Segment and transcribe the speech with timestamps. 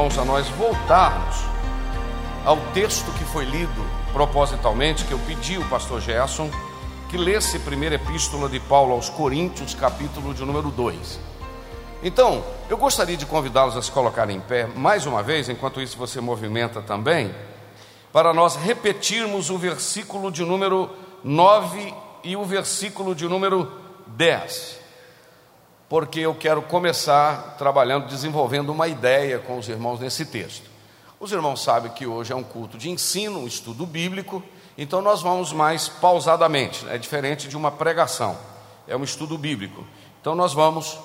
[0.00, 1.36] Irmãos a nós voltarmos
[2.42, 3.84] ao texto que foi lido
[4.14, 6.50] propositalmente, que eu pedi ao pastor Gerson
[7.10, 11.20] que lesse a primeira epístola de Paulo aos Coríntios, capítulo de número 2.
[12.02, 15.98] Então, eu gostaria de convidá-los a se colocarem em pé mais uma vez, enquanto isso
[15.98, 17.34] você movimenta também,
[18.10, 20.88] para nós repetirmos o versículo de número
[21.22, 21.92] 9
[22.24, 23.70] e o versículo de número
[24.06, 24.79] 10
[25.90, 30.70] porque eu quero começar trabalhando, desenvolvendo uma ideia com os irmãos nesse texto.
[31.18, 34.40] Os irmãos sabem que hoje é um culto de ensino, um estudo bíblico,
[34.78, 38.38] então nós vamos mais pausadamente, é diferente de uma pregação,
[38.86, 39.84] é um estudo bíblico.
[40.20, 40.96] Então nós vamos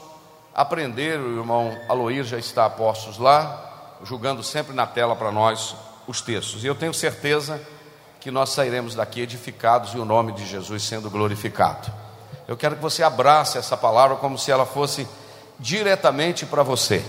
[0.53, 5.75] aprender, o irmão Aloir já está a postos lá, julgando sempre na tela para nós
[6.07, 7.59] os textos, e eu tenho certeza
[8.19, 12.04] que nós sairemos daqui edificados e o nome de Jesus sendo glorificado.
[12.47, 15.07] Eu quero que você abrace essa palavra como se ela fosse
[15.59, 17.03] diretamente para você.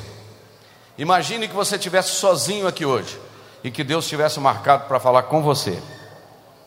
[0.96, 3.20] Imagine que você estivesse sozinho aqui hoje
[3.62, 5.80] e que Deus tivesse marcado para falar com você.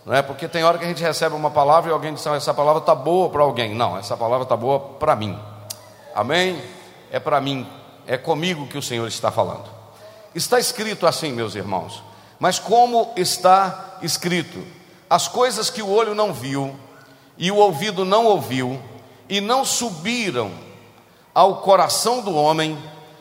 [0.06, 2.54] Não é porque tem hora que a gente recebe uma palavra e alguém diz: essa
[2.54, 3.74] palavra está boa para alguém.
[3.74, 5.38] Não, essa palavra está boa para mim.
[6.14, 6.62] Amém?
[7.12, 7.68] É para mim,
[8.06, 9.66] é comigo que o Senhor está falando.
[10.34, 12.04] Está escrito assim, meus irmãos.
[12.40, 14.64] Mas como está escrito?
[15.10, 16.76] As coisas que o olho não viu,
[17.40, 18.80] e o ouvido não ouviu,
[19.30, 20.52] e não subiram
[21.34, 22.78] ao coração do homem,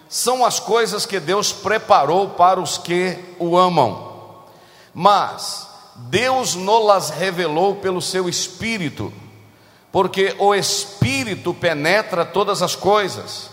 [0.08, 4.08] são as coisas que Deus preparou para os que o amam.
[4.92, 9.12] Mas Deus nos revelou pelo seu Espírito,
[9.92, 13.50] porque o Espírito penetra todas as coisas,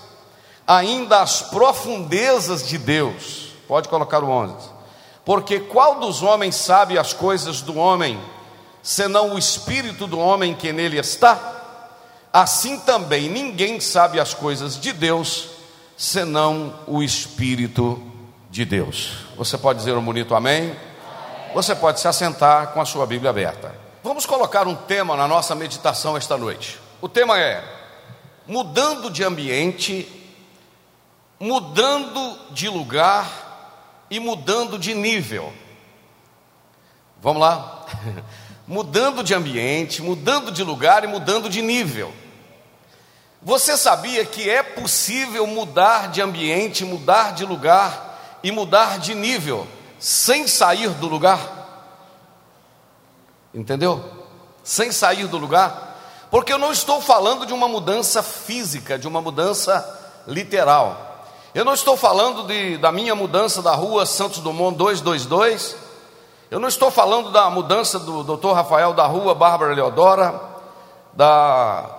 [0.65, 3.49] ainda as profundezas de Deus.
[3.67, 4.55] Pode colocar o 11.
[5.23, 8.19] Porque qual dos homens sabe as coisas do homem?
[8.85, 11.53] Senão o espírito do homem que nele está?
[12.31, 15.47] Assim também ninguém sabe as coisas de Deus,
[15.97, 17.99] senão o espírito
[18.47, 19.25] de Deus.
[19.35, 20.75] Você pode dizer um bonito amém?
[21.55, 23.75] Você pode se assentar com a sua Bíblia aberta.
[24.03, 26.79] Vamos colocar um tema na nossa meditação esta noite.
[27.01, 27.63] O tema é
[28.45, 30.07] mudando de ambiente,
[31.39, 35.51] mudando de lugar e mudando de nível.
[37.19, 37.83] Vamos lá?
[38.67, 42.11] mudando de ambiente, mudando de lugar e mudando de nível.
[43.41, 49.67] Você sabia que é possível mudar de ambiente, mudar de lugar e mudar de nível
[49.99, 51.39] sem sair do lugar?
[53.53, 54.03] Entendeu?
[54.63, 55.95] Sem sair do lugar?
[56.31, 61.27] Porque eu não estou falando de uma mudança física, de uma mudança literal.
[61.53, 65.84] Eu não estou falando de, da minha mudança da rua Santos Dumont 222
[66.51, 68.51] eu não estou falando da mudança do Dr.
[68.53, 70.39] Rafael da rua Bárbara Leodora,
[71.13, 71.89] da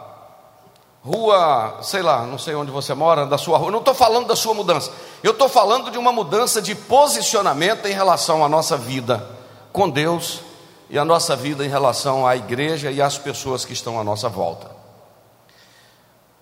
[1.04, 3.68] rua, sei lá, não sei onde você mora, da sua rua.
[3.68, 4.90] Eu não estou falando da sua mudança.
[5.22, 9.26] Eu estou falando de uma mudança de posicionamento em relação à nossa vida
[9.72, 10.40] com Deus
[10.88, 14.28] e a nossa vida em relação à igreja e às pessoas que estão à nossa
[14.28, 14.70] volta.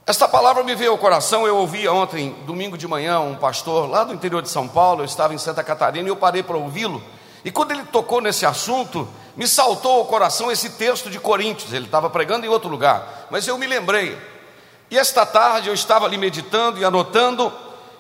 [0.06, 1.46] Esta palavra me veio ao coração.
[1.46, 5.00] Eu ouvi ontem, domingo de manhã, um pastor lá do interior de São Paulo.
[5.00, 7.02] Eu estava em Santa Catarina e eu parei para ouvi-lo.
[7.44, 9.06] E quando ele tocou nesse assunto,
[9.36, 11.72] me saltou ao coração esse texto de Coríntios.
[11.72, 14.16] Ele estava pregando em outro lugar, mas eu me lembrei.
[14.90, 17.52] E esta tarde eu estava ali meditando e anotando,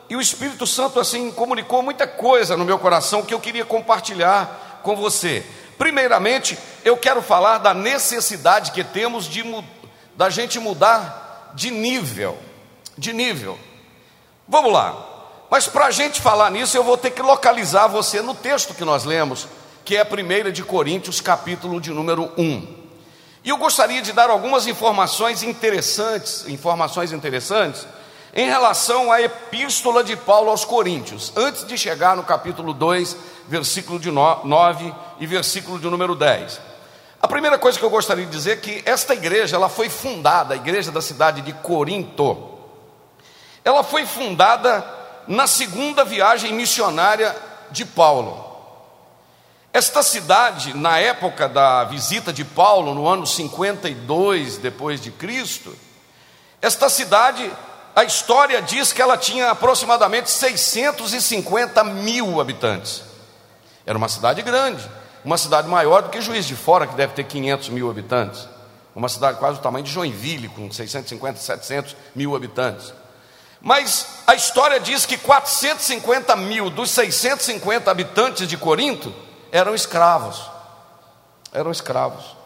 [0.08, 4.80] e o Espírito Santo assim comunicou muita coisa no meu coração que eu queria compartilhar
[4.82, 5.44] com você.
[5.76, 9.44] Primeiramente, eu quero falar da necessidade que temos de
[10.16, 12.38] da gente mudar de nível,
[12.96, 13.58] de nível.
[14.46, 15.13] Vamos lá.
[15.50, 18.84] Mas para a gente falar nisso, eu vou ter que localizar você no texto que
[18.84, 19.46] nós lemos,
[19.84, 22.84] que é a primeira de Coríntios, capítulo de número 1.
[23.44, 27.86] E eu gostaria de dar algumas informações interessantes, informações interessantes
[28.32, 33.16] em relação à epístola de Paulo aos Coríntios, antes de chegar no capítulo 2,
[33.46, 36.60] versículo de 9 e versículo de número 10.
[37.22, 40.54] A primeira coisa que eu gostaria de dizer é que esta igreja, ela foi fundada,
[40.54, 42.50] a igreja da cidade de Corinto.
[43.64, 44.84] Ela foi fundada
[45.26, 47.34] na segunda viagem missionária
[47.70, 48.52] de Paulo.
[49.72, 55.76] Esta cidade, na época da visita de Paulo, no ano 52 depois de Cristo,
[56.62, 57.50] esta cidade
[57.94, 63.04] a história diz que ela tinha aproximadamente 650 mil habitantes.
[63.86, 64.84] Era uma cidade grande,
[65.24, 68.48] uma cidade maior do que Juiz de Fora, que deve ter 500 mil habitantes.
[68.96, 72.92] Uma cidade quase do tamanho de Joinville, com 650, 700 mil habitantes.
[73.64, 79.10] Mas a história diz que 450 mil dos 650 habitantes de Corinto
[79.50, 80.50] eram escravos.
[81.50, 82.36] Eram escravos.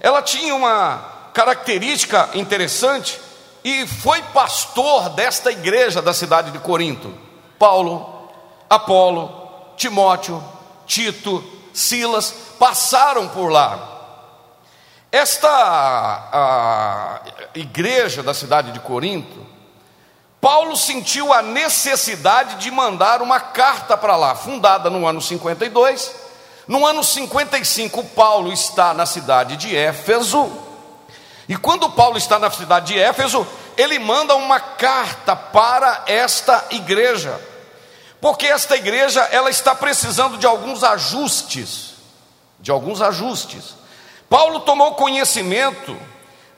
[0.00, 3.20] Ela tinha uma característica interessante
[3.62, 7.14] e foi pastor desta igreja da cidade de Corinto.
[7.56, 8.28] Paulo,
[8.68, 10.42] Apolo, Timóteo,
[10.88, 13.90] Tito, Silas passaram por lá.
[15.12, 15.60] Esta
[17.54, 19.51] igreja da cidade de Corinto,
[20.42, 26.14] Paulo sentiu a necessidade de mandar uma carta para lá, fundada no ano 52.
[26.68, 30.50] No ano 55, Paulo está na cidade de Éfeso
[31.48, 33.46] e quando Paulo está na cidade de Éfeso,
[33.76, 37.40] ele manda uma carta para esta igreja.
[38.20, 41.94] Porque esta igreja ela está precisando de alguns ajustes,
[42.58, 43.74] de alguns ajustes.
[44.28, 45.96] Paulo tomou conhecimento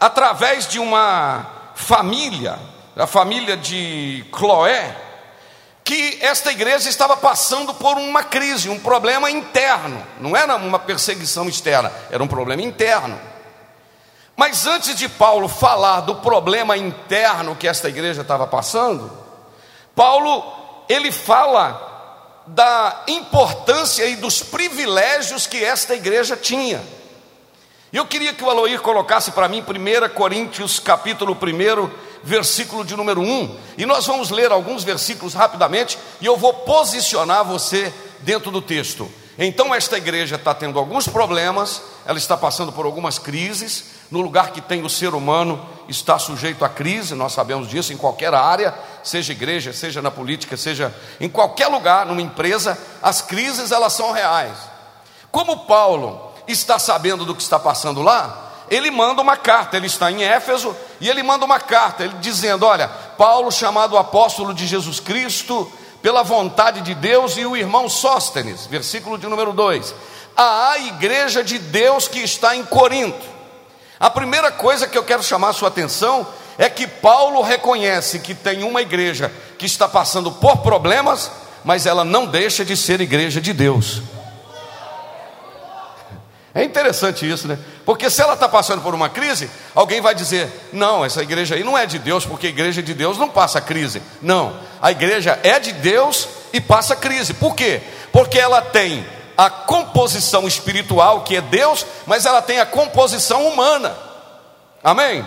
[0.00, 2.58] através de uma família,
[2.96, 4.96] a família de Cloé,
[5.82, 11.48] que esta igreja estava passando por uma crise, um problema interno, não era uma perseguição
[11.48, 13.20] externa, era um problema interno.
[14.36, 19.12] Mas antes de Paulo falar do problema interno que esta igreja estava passando,
[19.94, 21.92] Paulo ele fala
[22.46, 26.82] da importância e dos privilégios que esta igreja tinha.
[27.92, 33.20] Eu queria que o Aloir colocasse para mim 1 Coríntios capítulo 1, versículo de número
[33.20, 38.62] 1, e nós vamos ler alguns versículos rapidamente, e eu vou posicionar você dentro do
[38.62, 39.10] texto.
[39.38, 44.52] Então esta igreja está tendo alguns problemas, ela está passando por algumas crises, no lugar
[44.52, 48.72] que tem o ser humano, está sujeito à crise, nós sabemos disso, em qualquer área,
[49.02, 54.12] seja igreja, seja na política, seja em qualquer lugar, numa empresa, as crises elas são
[54.12, 54.56] reais.
[55.32, 60.10] Como Paulo está sabendo do que está passando lá, ele manda uma carta, ele está
[60.10, 65.00] em Éfeso, e ele manda uma carta, ele dizendo: Olha, Paulo, chamado apóstolo de Jesus
[65.00, 65.70] Cristo,
[66.00, 69.94] pela vontade de Deus, e o irmão Sóstenes, versículo de número 2,
[70.36, 73.34] a igreja de Deus que está em Corinto.
[74.00, 76.26] A primeira coisa que eu quero chamar a sua atenção
[76.58, 81.30] é que Paulo reconhece que tem uma igreja que está passando por problemas,
[81.64, 84.02] mas ela não deixa de ser igreja de Deus.
[86.54, 87.58] É interessante isso, né?
[87.84, 91.64] Porque se ela está passando por uma crise, alguém vai dizer: não, essa igreja aí
[91.64, 94.00] não é de Deus, porque a igreja de Deus não passa crise.
[94.22, 97.34] Não, a igreja é de Deus e passa crise.
[97.34, 97.82] Por quê?
[98.12, 99.04] Porque ela tem
[99.36, 103.96] a composição espiritual, que é Deus, mas ela tem a composição humana.
[104.82, 105.26] Amém?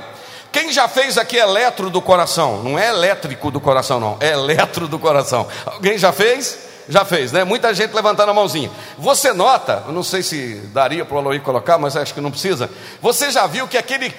[0.50, 2.63] Quem já fez aqui eletro do coração?
[2.63, 5.45] Não é elétrico do coração, não, é eletro do coração.
[5.66, 6.67] Alguém já fez?
[6.89, 7.44] Já fez, né?
[7.44, 8.71] Muita gente levantando a mãozinha.
[8.97, 12.31] Você nota, eu não sei se daria para o Aloí colocar, mas acho que não
[12.31, 12.69] precisa.
[13.01, 14.13] Você já viu que aquele,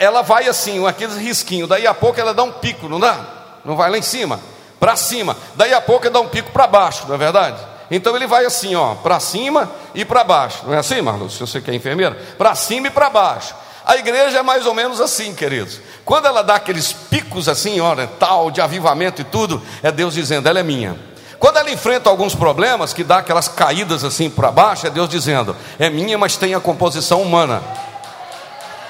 [0.00, 3.20] ela vai assim, aqueles risquinhos, daí a pouco ela dá um pico, não dá?
[3.64, 4.40] Não vai lá em cima,
[4.80, 5.36] para cima.
[5.54, 7.58] Daí a pouco ela dá um pico para baixo, não é verdade?
[7.90, 10.62] Então ele vai assim, ó, para cima e para baixo.
[10.66, 11.28] Não é assim, Marlon?
[11.28, 13.54] Se você quer enfermeira, para cima e para baixo.
[13.86, 15.80] A igreja é mais ou menos assim, queridos.
[16.04, 20.46] Quando ela dá aqueles picos assim, olha, tal de avivamento e tudo, é Deus dizendo,
[20.46, 20.98] ela é minha.
[21.38, 25.54] Quando ela enfrenta alguns problemas, que dá aquelas caídas assim para baixo, é Deus dizendo,
[25.78, 27.62] é minha, mas tem a composição humana.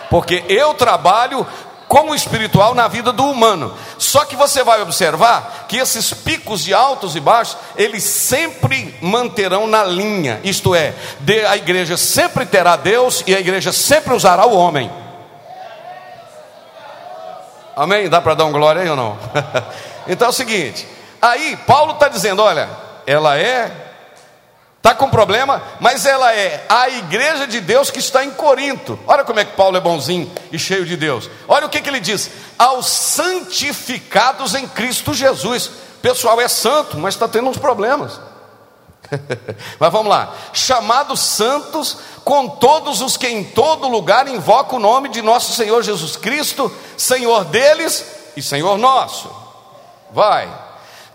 [0.09, 1.47] Porque eu trabalho
[1.89, 3.75] como espiritual na vida do humano.
[3.97, 9.67] Só que você vai observar que esses picos de altos e baixos, eles sempre manterão
[9.67, 10.95] na linha, isto é,
[11.49, 14.91] a igreja sempre terá Deus e a igreja sempre usará o homem.
[17.75, 18.09] Amém?
[18.09, 19.17] Dá para dar um glória aí ou não?
[20.09, 20.87] então é o seguinte:
[21.21, 22.69] aí Paulo está dizendo: olha,
[23.07, 23.89] ela é
[24.79, 28.99] Está com problema, mas ela é a igreja de Deus que está em Corinto.
[29.07, 31.29] Olha como é que Paulo é bonzinho e cheio de Deus.
[31.49, 35.71] Olha o que, que ele diz: aos santificados em Cristo Jesus.
[36.01, 38.21] Pessoal é santo, mas está tendo uns problemas.
[39.81, 40.33] Mas vamos lá.
[40.53, 45.83] Chamados santos, com todos os que em todo lugar invocam o nome de nosso Senhor
[45.83, 48.05] Jesus Cristo, Senhor deles
[48.37, 49.35] e Senhor nosso.
[50.13, 50.49] Vai.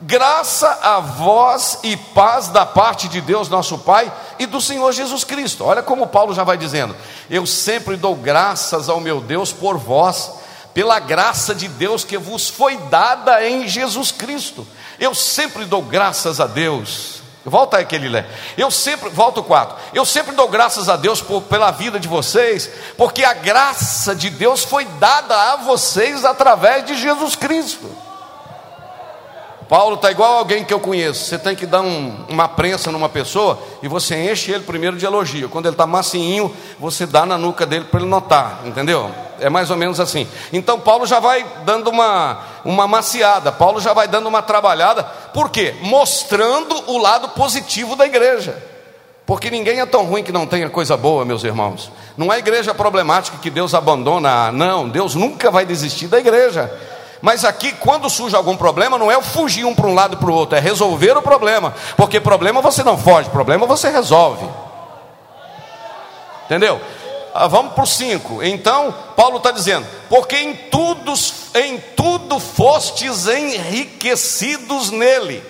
[0.01, 5.23] Graça a vós e paz da parte de Deus, nosso Pai, e do Senhor Jesus
[5.23, 5.63] Cristo.
[5.63, 6.95] Olha como Paulo já vai dizendo:
[7.29, 10.31] Eu sempre dou graças ao meu Deus por vós,
[10.73, 14.67] pela graça de Deus que vos foi dada em Jesus Cristo.
[14.99, 18.25] Eu sempre dou graças a Deus Volta aí aquele lé.
[18.57, 19.75] Eu sempre, volta o 4.
[19.93, 24.29] Eu sempre dou graças a Deus por, pela vida de vocês, porque a graça de
[24.29, 27.89] Deus foi dada a vocês através de Jesus Cristo.
[29.67, 31.25] Paulo está igual alguém que eu conheço.
[31.25, 35.05] Você tem que dar um, uma prensa numa pessoa e você enche ele primeiro de
[35.05, 35.49] elogio.
[35.49, 39.09] Quando ele está macinho, você dá na nuca dele para ele notar, entendeu?
[39.39, 40.27] É mais ou menos assim.
[40.51, 45.49] Então Paulo já vai dando uma, uma maciada, Paulo já vai dando uma trabalhada, por
[45.49, 45.75] quê?
[45.81, 48.71] Mostrando o lado positivo da igreja.
[49.25, 51.89] Porque ninguém é tão ruim que não tenha coisa boa, meus irmãos.
[52.17, 56.71] Não é igreja problemática que Deus abandona, não, Deus nunca vai desistir da igreja.
[57.23, 60.29] Mas aqui, quando surge algum problema, não é fugir um para um lado e para
[60.29, 61.73] o outro, é resolver o problema.
[61.95, 64.45] Porque problema você não foge, problema você resolve.
[66.43, 66.81] Entendeu?
[67.33, 68.43] Ah, vamos para o 5.
[68.43, 71.13] Então, Paulo está dizendo: porque em tudo,
[71.55, 75.41] em tudo fostes enriquecidos nele,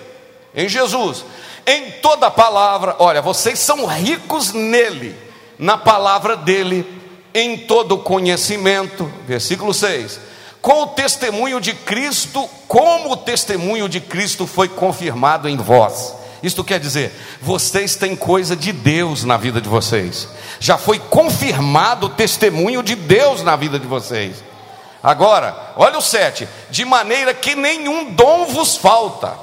[0.54, 1.24] em Jesus,
[1.66, 5.18] em toda palavra, olha, vocês são ricos nele,
[5.58, 6.86] na palavra dele,
[7.34, 9.10] em todo conhecimento.
[9.26, 10.33] Versículo 6
[10.64, 16.14] com o testemunho de Cristo, como o testemunho de Cristo foi confirmado em vós.
[16.42, 20.26] Isto quer dizer, vocês têm coisa de Deus na vida de vocês.
[20.58, 24.42] Já foi confirmado o testemunho de Deus na vida de vocês.
[25.02, 29.34] Agora, olha o 7: de maneira que nenhum dom vos falta.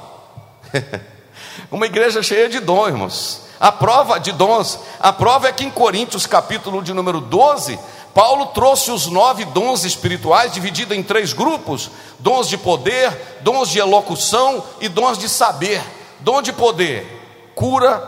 [1.70, 3.42] Uma igreja cheia de dons, irmãos.
[3.60, 7.78] A prova de dons, a prova é que em Coríntios, capítulo de número 12,
[8.14, 13.78] Paulo trouxe os nove dons espirituais, divididos em três grupos: dons de poder, dons de
[13.78, 15.82] elocução e dons de saber.
[16.20, 18.00] Dom de poder, cura,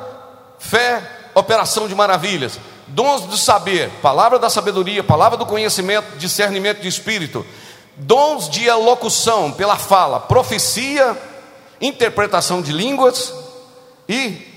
[0.59, 1.03] fé,
[1.35, 2.61] operação de maravilhas.
[2.87, 7.45] Dons de saber, palavra da sabedoria, palavra do conhecimento, discernimento de espírito.
[7.97, 11.17] Dons de elocução, pela fala, profecia,
[11.81, 13.33] interpretação de línguas
[14.09, 14.55] e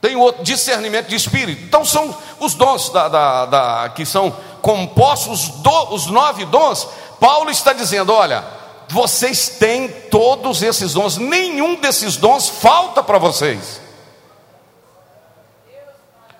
[0.00, 1.62] tem outro discernimento de espírito.
[1.64, 6.88] Então são os dons da, da, da que são compostos, os, do, os nove dons.
[7.18, 8.44] Paulo está dizendo: olha,
[8.88, 13.80] vocês têm todos esses dons, nenhum desses dons falta para vocês.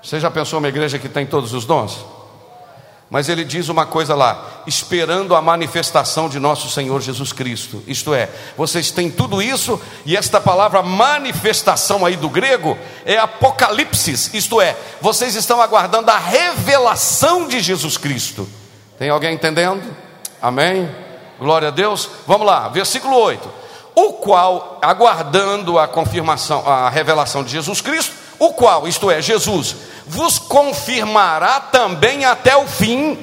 [0.03, 2.20] Você já pensou uma igreja que tem todos os dons?
[3.11, 7.83] Mas ele diz uma coisa lá: esperando a manifestação de nosso Senhor Jesus Cristo.
[7.87, 14.33] Isto é, vocês têm tudo isso, e esta palavra manifestação aí do grego é apocalipsis,
[14.33, 18.49] isto é, vocês estão aguardando a revelação de Jesus Cristo.
[18.97, 19.83] Tem alguém entendendo?
[20.41, 20.89] Amém?
[21.39, 22.09] Glória a Deus.
[22.27, 23.51] Vamos lá, versículo 8.
[23.95, 29.77] O qual, aguardando a confirmação, a revelação de Jesus Cristo, o qual, isto é, Jesus,
[30.07, 33.19] vos confirmará também até o fim,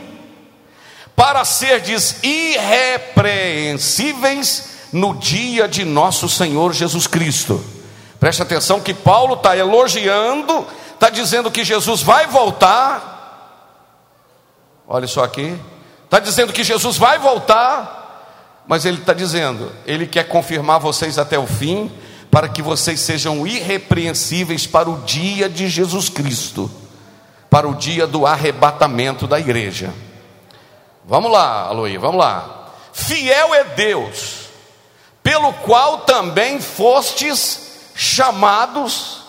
[1.16, 7.66] para serdes irrepreensíveis no dia de nosso Senhor Jesus Cristo.
[8.20, 13.16] Preste atenção que Paulo está elogiando, está dizendo que Jesus vai voltar.
[14.88, 15.60] Olha só aqui,
[16.06, 21.40] está dizendo que Jesus vai voltar, mas ele está dizendo, ele quer confirmar vocês até
[21.40, 21.92] o fim,
[22.38, 26.70] para que vocês sejam irrepreensíveis para o dia de Jesus Cristo,
[27.50, 29.92] para o dia do arrebatamento da igreja.
[31.04, 32.74] Vamos lá, Aloí, vamos lá.
[32.94, 34.50] Fiel é Deus,
[35.24, 39.24] pelo qual também fostes chamados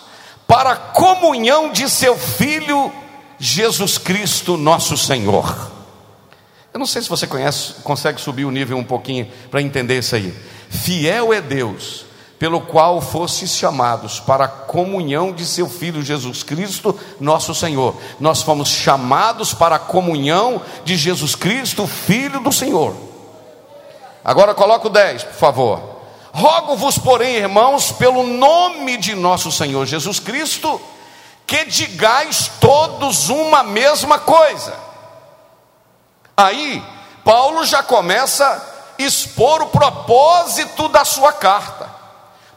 [0.45, 2.91] para a comunhão de seu Filho
[3.39, 5.71] Jesus Cristo, nosso Senhor.
[6.71, 10.15] Eu não sei se você conhece, consegue subir o nível um pouquinho para entender isso
[10.15, 10.31] aí.
[10.69, 12.07] Fiel é Deus,
[12.39, 17.93] pelo qual fostes chamados para a comunhão de seu Filho Jesus Cristo, nosso Senhor.
[18.17, 22.95] Nós fomos chamados para a comunhão de Jesus Cristo, Filho do Senhor.
[24.23, 25.99] Agora coloca o 10, por favor.
[26.31, 30.79] Rogo-vos, porém, irmãos, pelo nome de nosso Senhor Jesus Cristo,
[31.45, 34.73] que digais todos uma mesma coisa.
[36.37, 36.81] Aí,
[37.25, 41.98] Paulo já começa a expor o propósito da sua carta.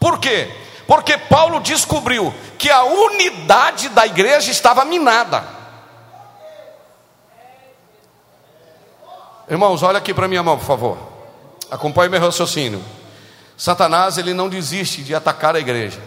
[0.02, 0.50] Por quê?
[0.84, 5.44] Porque Paulo descobriu que a unidade da igreja estava minada.
[9.48, 10.98] Irmãos, olha aqui para minha mão, por favor.
[11.70, 12.82] Acompanhe meu raciocínio.
[13.56, 16.00] Satanás, ele não desiste de atacar a igreja.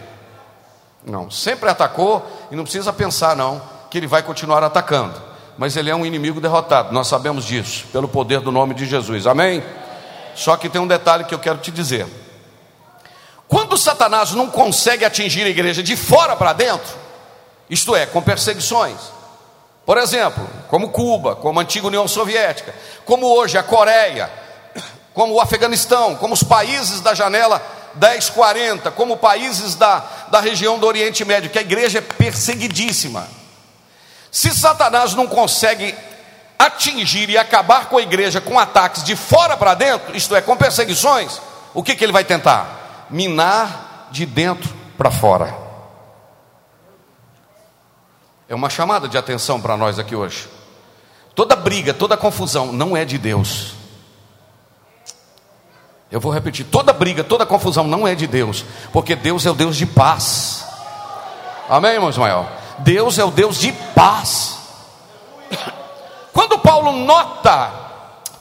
[1.02, 5.14] Não, sempre atacou e não precisa pensar não que ele vai continuar atacando.
[5.56, 6.92] Mas ele é um inimigo derrotado.
[6.92, 9.26] Nós sabemos disso pelo poder do nome de Jesus.
[9.26, 9.64] Amém?
[10.34, 12.25] Só que tem um detalhe que eu quero te dizer.
[13.48, 16.94] Quando Satanás não consegue atingir a igreja de fora para dentro,
[17.70, 18.96] isto é, com perseguições,
[19.84, 22.74] por exemplo, como Cuba, como a antiga União Soviética,
[23.04, 24.28] como hoje a Coreia,
[25.14, 27.62] como o Afeganistão, como os países da janela
[27.94, 33.28] 1040, como países da, da região do Oriente Médio, que a igreja é perseguidíssima.
[34.30, 35.94] Se Satanás não consegue
[36.58, 40.56] atingir e acabar com a igreja com ataques de fora para dentro, isto é, com
[40.56, 41.40] perseguições,
[41.72, 42.85] o que, que ele vai tentar?
[43.10, 45.54] Minar de dentro para fora.
[48.48, 50.48] É uma chamada de atenção para nós aqui hoje.
[51.34, 53.74] Toda briga, toda confusão não é de Deus.
[56.10, 59.54] Eu vou repetir: toda briga, toda confusão não é de Deus, porque Deus é o
[59.54, 60.64] Deus de paz.
[61.68, 62.48] Amém, irmão Ismael?
[62.78, 64.58] Deus é o Deus de paz.
[66.32, 67.85] Quando Paulo nota,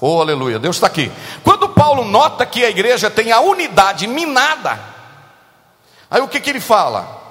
[0.05, 1.12] oh aleluia, Deus está aqui.
[1.43, 4.79] Quando Paulo nota que a igreja tem a unidade minada,
[6.09, 7.24] aí o que, que ele fala?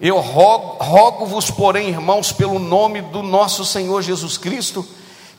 [0.00, 4.86] Eu rogo-vos, porém, irmãos, pelo nome do nosso Senhor Jesus Cristo,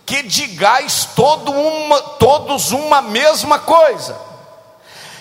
[0.06, 4.20] que digais todo uma, todos uma mesma coisa,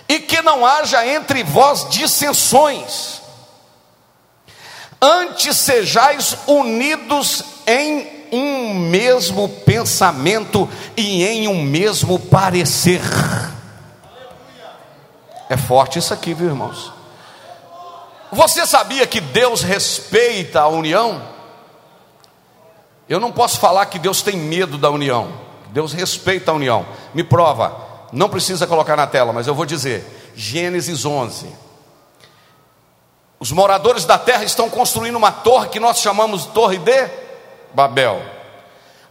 [0.09, 3.21] e que não haja entre vós dissensões,
[5.00, 13.00] antes sejais unidos em um mesmo pensamento e em um mesmo parecer.
[15.49, 16.92] É forte isso aqui, viu, irmãos?
[18.33, 21.23] Você sabia que Deus respeita a união?
[23.09, 25.33] Eu não posso falar que Deus tem medo da união.
[25.68, 26.85] Deus respeita a união.
[27.14, 27.76] Me prova.
[28.12, 30.33] Não precisa colocar na tela, mas eu vou dizer.
[30.35, 31.47] Gênesis 11.
[33.38, 37.09] Os moradores da terra estão construindo uma torre que nós chamamos de Torre de
[37.76, 38.23] Babel.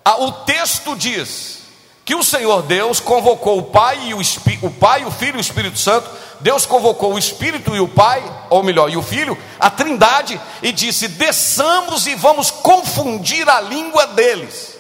[0.04, 1.60] Ah, o texto diz
[2.04, 4.20] que o Senhor Deus convocou o Pai e o,
[4.64, 6.10] o Pai, o Filho e o Espírito Santo
[6.42, 10.72] Deus convocou o Espírito e o Pai, ou melhor, e o Filho, a Trindade, e
[10.72, 14.78] disse: desçamos e vamos confundir a língua deles,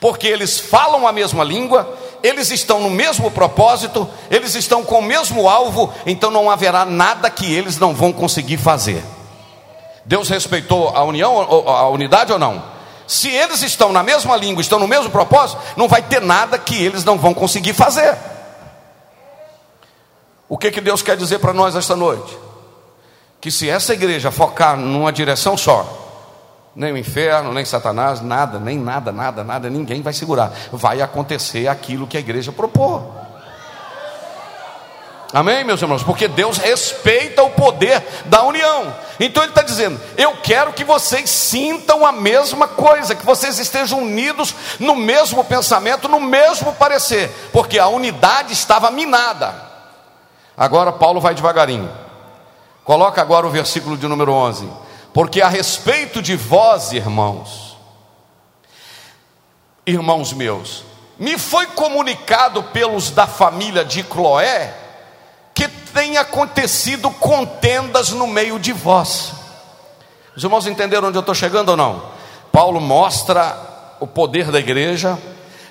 [0.00, 5.02] porque eles falam a mesma língua, eles estão no mesmo propósito, eles estão com o
[5.02, 9.02] mesmo alvo, então não haverá nada que eles não vão conseguir fazer.
[10.04, 12.75] Deus respeitou a união, a unidade ou não?
[13.06, 16.84] Se eles estão na mesma língua, estão no mesmo propósito, não vai ter nada que
[16.84, 18.16] eles não vão conseguir fazer.
[20.48, 22.36] O que, que Deus quer dizer para nós esta noite?
[23.40, 26.06] Que se essa igreja focar numa direção só,
[26.74, 30.52] nem o inferno, nem Satanás, nada, nem nada, nada, nada, ninguém vai segurar.
[30.72, 33.02] Vai acontecer aquilo que a igreja propôs.
[35.36, 36.02] Amém, meus irmãos?
[36.02, 38.96] Porque Deus respeita o poder da união.
[39.20, 43.98] Então Ele está dizendo: Eu quero que vocês sintam a mesma coisa, que vocês estejam
[43.98, 49.54] unidos no mesmo pensamento, no mesmo parecer, porque a unidade estava minada.
[50.56, 51.92] Agora Paulo vai devagarinho.
[52.82, 54.66] Coloca agora o versículo de número 11.
[55.12, 57.76] Porque a respeito de vós, irmãos,
[59.84, 60.82] irmãos meus,
[61.18, 64.85] me foi comunicado pelos da família de Cloé
[65.96, 69.32] tem acontecido contendas no meio de vós.
[70.36, 72.02] Os irmãos entenderam onde eu estou chegando ou não?
[72.52, 73.56] Paulo mostra
[73.98, 75.18] o poder da igreja,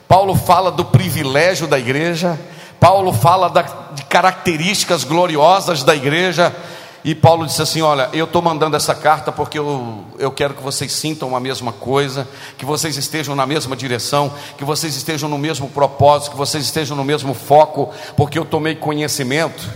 [0.07, 2.39] Paulo fala do privilégio da igreja,
[2.79, 3.61] Paulo fala da,
[3.93, 6.55] de características gloriosas da igreja.
[7.03, 10.63] E Paulo disse assim: Olha, eu estou mandando essa carta porque eu, eu quero que
[10.63, 15.37] vocês sintam a mesma coisa, que vocês estejam na mesma direção, que vocês estejam no
[15.37, 19.69] mesmo propósito, que vocês estejam no mesmo foco, porque eu tomei conhecimento,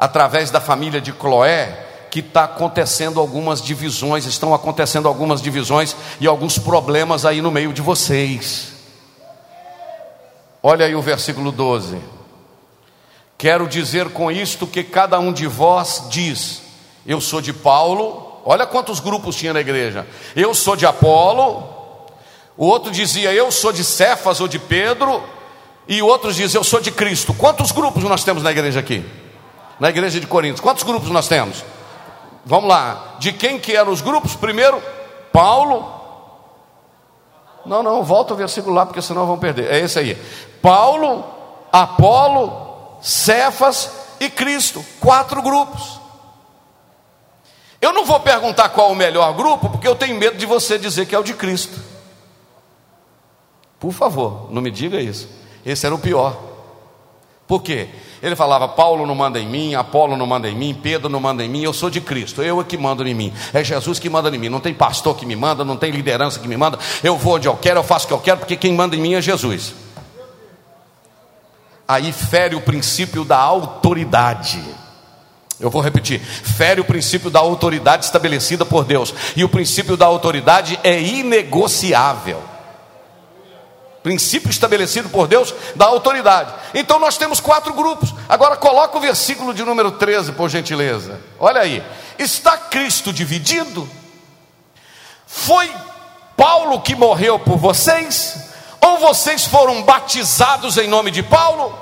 [0.00, 6.26] através da família de Cloé, que está acontecendo algumas divisões, estão acontecendo algumas divisões e
[6.26, 8.72] alguns problemas aí no meio de vocês.
[10.62, 11.98] Olha aí o versículo 12.
[13.36, 16.62] Quero dizer com isto que cada um de vós diz:
[17.06, 18.40] Eu sou de Paulo.
[18.42, 20.06] Olha quantos grupos tinha na igreja.
[20.34, 21.62] Eu sou de Apolo.
[22.56, 25.22] O outro dizia: Eu sou de Cefas ou de Pedro.
[25.86, 27.34] E o outro diz: Eu sou de Cristo.
[27.34, 29.04] Quantos grupos nós temos na igreja aqui?
[29.80, 30.60] Na igreja de Coríntios.
[30.60, 31.64] Quantos grupos nós temos?
[32.44, 33.16] Vamos lá.
[33.18, 34.36] De quem que eram os grupos?
[34.36, 34.80] Primeiro,
[35.32, 36.00] Paulo,
[37.64, 39.70] não, não, volta o versículo lá, porque senão vão perder.
[39.72, 40.14] É esse aí.
[40.62, 41.24] Paulo,
[41.72, 43.90] Apolo, Cefas
[44.20, 44.84] e Cristo.
[45.00, 45.98] Quatro grupos.
[47.80, 51.06] Eu não vou perguntar qual o melhor grupo, porque eu tenho medo de você dizer
[51.06, 51.80] que é o de Cristo.
[53.78, 55.26] Por favor, não me diga isso.
[55.64, 56.49] Esse era o pior.
[57.50, 57.88] Por quê?
[58.22, 61.42] Ele falava: Paulo não manda em mim, Apolo não manda em mim, Pedro não manda
[61.42, 64.08] em mim, eu sou de Cristo, eu é que mando em mim, é Jesus que
[64.08, 66.78] manda em mim, não tem pastor que me manda, não tem liderança que me manda,
[67.02, 69.00] eu vou onde eu quero, eu faço o que eu quero, porque quem manda em
[69.00, 69.74] mim é Jesus.
[71.88, 74.62] Aí fere o princípio da autoridade.
[75.58, 80.06] Eu vou repetir: fere o princípio da autoridade estabelecida por Deus, e o princípio da
[80.06, 82.49] autoridade é inegociável
[84.02, 86.52] princípio estabelecido por Deus da autoridade.
[86.74, 88.14] Então nós temos quatro grupos.
[88.28, 91.20] Agora coloca o versículo de número 13, por gentileza.
[91.38, 91.82] Olha aí.
[92.18, 93.88] Está Cristo dividido?
[95.26, 95.70] Foi
[96.36, 98.48] Paulo que morreu por vocês?
[98.80, 101.78] Ou vocês foram batizados em nome de Paulo?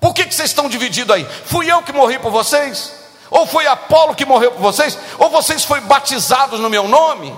[0.00, 1.26] Por que, que vocês estão divididos aí?
[1.44, 2.92] Fui eu que morri por vocês?
[3.30, 4.98] Ou foi Apolo que morreu por vocês?
[5.18, 7.34] Ou vocês foram batizados no meu nome?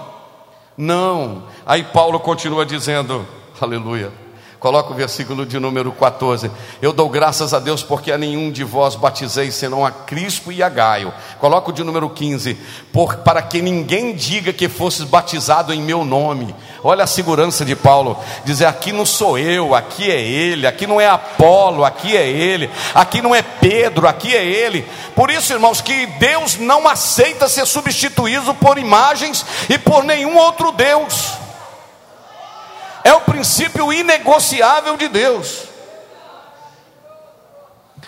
[0.77, 1.45] Não.
[1.65, 3.27] Aí Paulo continua dizendo:
[3.61, 4.13] Aleluia.
[4.59, 6.51] Coloca o versículo de número 14.
[6.81, 10.63] Eu dou graças a Deus porque a nenhum de vós batizei senão a Crispo e
[10.63, 11.13] a Gaio.
[11.39, 12.55] Coloca o de número 15.
[12.93, 16.55] Por, para que ninguém diga que fosses batizado em meu nome.
[16.83, 18.19] Olha a segurança de Paulo.
[18.45, 20.67] Dizer: aqui não sou eu, aqui é ele.
[20.67, 22.71] Aqui não é Apolo, aqui é ele.
[22.95, 24.87] Aqui não é Pedro, aqui é ele.
[25.15, 30.73] Por isso, irmãos, que Deus não aceita ser substituído por imagens e por nenhum outro
[30.73, 31.46] Deus
[33.07, 35.63] é o princípio inegociável de Deus.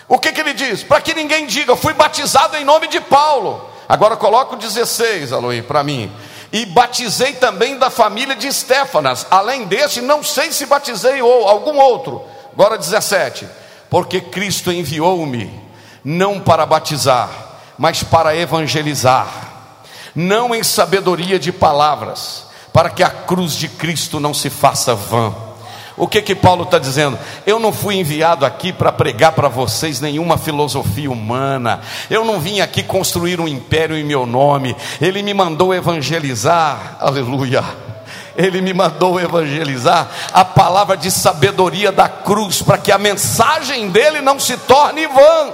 [0.09, 0.83] O que, que ele diz?
[0.83, 3.69] Para que ninguém diga, fui batizado em nome de Paulo.
[3.87, 6.11] Agora coloca o 16, Aloí, para mim.
[6.51, 9.25] E batizei também da família de Estéfanas.
[9.31, 12.21] Além desse, não sei se batizei ou algum outro.
[12.51, 13.47] Agora 17.
[13.89, 15.63] Porque Cristo enviou-me,
[16.03, 17.29] não para batizar,
[17.77, 19.29] mas para evangelizar,
[20.13, 25.33] não em sabedoria de palavras para que a cruz de Cristo não se faça vã.
[25.99, 27.19] O que que Paulo está dizendo?
[27.45, 31.81] Eu não fui enviado aqui para pregar para vocês nenhuma filosofia humana.
[32.09, 34.73] Eu não vim aqui construir um império em meu nome.
[35.01, 36.95] Ele me mandou evangelizar.
[37.01, 37.65] Aleluia.
[38.37, 44.21] Ele me mandou evangelizar a palavra de sabedoria da cruz, para que a mensagem dele
[44.21, 45.51] não se torne vã.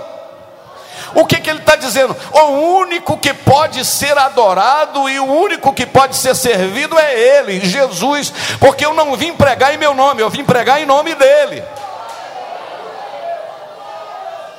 [1.16, 2.16] O que, que ele está dizendo?
[2.34, 7.66] O único que pode ser adorado e o único que pode ser servido é Ele,
[7.66, 11.64] Jesus, porque eu não vim pregar em meu nome, eu vim pregar em nome dEle.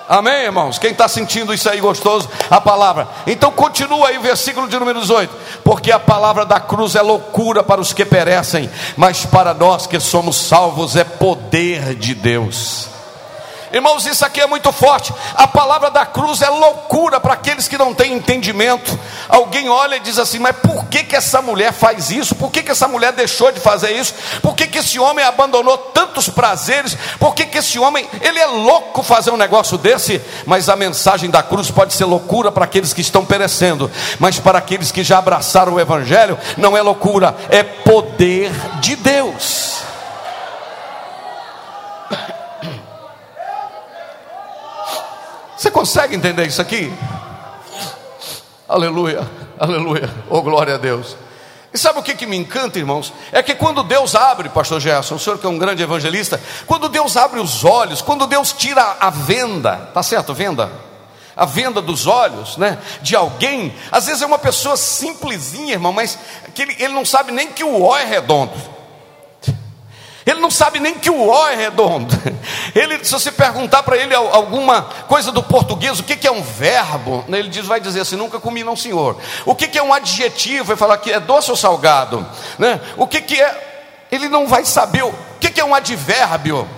[0.08, 0.78] Amém, irmãos?
[0.78, 2.30] Quem está sentindo isso aí gostoso?
[2.48, 3.08] A palavra.
[3.26, 5.34] Então continua aí o versículo de número 18.
[5.64, 9.98] Porque a palavra da cruz é loucura para os que perecem, mas para nós que
[9.98, 12.95] somos salvos é poder de Deus.
[13.76, 15.12] Irmãos, isso aqui é muito forte.
[15.34, 18.98] A palavra da cruz é loucura para aqueles que não têm entendimento.
[19.28, 22.34] Alguém olha e diz assim: Mas por que, que essa mulher faz isso?
[22.34, 24.14] Por que, que essa mulher deixou de fazer isso?
[24.40, 26.96] Por que, que esse homem abandonou tantos prazeres?
[27.20, 30.22] Por que, que esse homem, ele é louco fazer um negócio desse?
[30.46, 34.56] Mas a mensagem da cruz pode ser loucura para aqueles que estão perecendo, mas para
[34.56, 39.75] aqueles que já abraçaram o Evangelho, não é loucura, é poder de Deus.
[45.56, 46.92] Você consegue entender isso aqui?
[48.68, 49.26] Aleluia,
[49.58, 51.16] aleluia, oh glória a Deus.
[51.72, 53.12] E sabe o que, que me encanta, irmãos?
[53.32, 56.88] É que quando Deus abre, Pastor Gerson, o senhor que é um grande evangelista, quando
[56.88, 60.70] Deus abre os olhos, quando Deus tira a venda, tá certo, venda?
[61.34, 62.78] A venda dos olhos, né?
[63.00, 66.18] De alguém, às vezes é uma pessoa simplesinha, irmão, mas
[66.54, 68.75] que ele, ele não sabe nem que o ó é redondo.
[70.26, 72.12] Ele não sabe nem que o O é redondo.
[72.74, 76.42] Ele, se você perguntar para ele alguma coisa do português, o que, que é um
[76.42, 79.16] verbo, né, ele diz, vai dizer assim: nunca comi, não, senhor.
[79.44, 80.64] O que, que é um adjetivo?
[80.64, 82.26] Vai falar que é doce ou salgado.
[82.58, 82.80] Né?
[82.96, 84.06] O que, que é?
[84.10, 85.04] Ele não vai saber.
[85.04, 86.68] O que, que é um advérbio?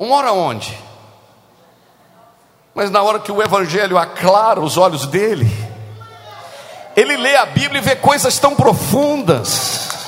[0.00, 0.76] Um hora onde?
[2.74, 5.48] Mas na hora que o Evangelho aclara os olhos dele,
[6.96, 10.03] ele lê a Bíblia e vê coisas tão profundas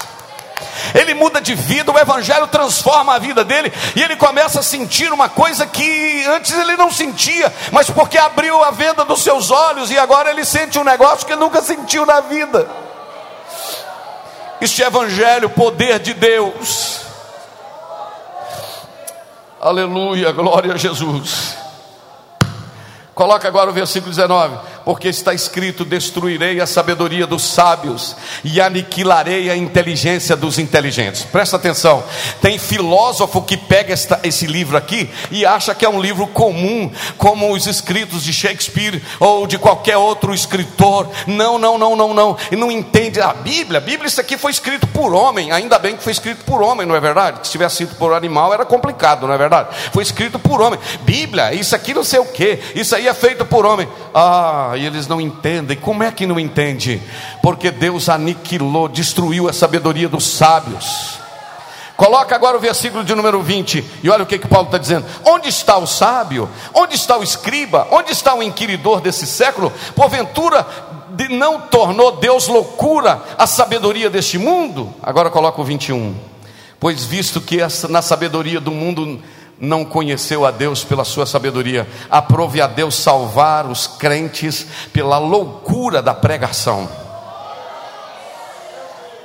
[0.95, 5.13] ele muda de vida, o Evangelho transforma a vida dele, e ele começa a sentir
[5.13, 9.91] uma coisa que antes ele não sentia, mas porque abriu a venda dos seus olhos,
[9.91, 12.69] e agora ele sente um negócio que nunca sentiu na vida.
[14.61, 17.01] Este Evangelho, poder de Deus.
[19.61, 21.57] Aleluia, glória a Jesus.
[23.15, 24.59] Coloca agora o versículo 19.
[24.87, 31.25] Porque está escrito: Destruirei a sabedoria dos sábios e aniquilarei a inteligência dos inteligentes.
[31.25, 32.05] Presta atenção,
[32.41, 36.89] tem filósofo que pega esta, esse livro aqui e acha que é um livro comum,
[37.19, 41.11] como os escritos de Shakespeare ou de qualquer outro escritor.
[41.27, 42.37] Não, não, não, não, não.
[42.53, 43.79] E não entende a Bíblia.
[43.79, 46.87] A Bíblia, isso aqui foi escrito por homem, ainda bem que foi escrito por homem,
[46.87, 47.45] não é verdade?
[47.45, 49.71] Se tivesse sido por animal era complicado, não é verdade?
[49.93, 50.79] Foi escrito por homem.
[51.01, 53.89] Bíblia, isso aqui não sei o que, isso aí é feito por homem.
[54.15, 55.77] Ah, e eles não entendem.
[55.77, 57.01] Como é que não entende?
[57.43, 61.19] Porque Deus aniquilou, destruiu a sabedoria dos sábios.
[61.97, 65.07] Coloca agora o versículo de número 20 e olha o que, que Paulo está dizendo:
[65.25, 66.49] Onde está o sábio?
[66.75, 67.89] Onde está o escriba?
[67.91, 69.73] Onde está o inquiridor desse século?
[69.95, 70.67] Porventura
[71.31, 74.93] não tornou Deus loucura a sabedoria deste mundo?
[75.03, 76.15] Agora coloca o 21.
[76.79, 77.59] Pois visto que
[77.89, 79.19] na sabedoria do mundo
[79.59, 86.03] não conheceu a Deus pela sua sabedoria, aprove a Deus salvar os crentes pela loucura
[86.03, 86.89] da pregação.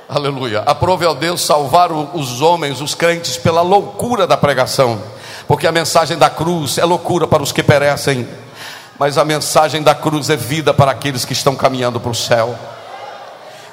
[0.08, 0.60] Aleluia.
[0.66, 5.00] Aprove a Deus salvar os homens, os crentes, pela loucura da pregação,
[5.48, 8.28] porque a mensagem da cruz é loucura para os que perecem,
[8.98, 12.54] mas a mensagem da cruz é vida para aqueles que estão caminhando para o céu.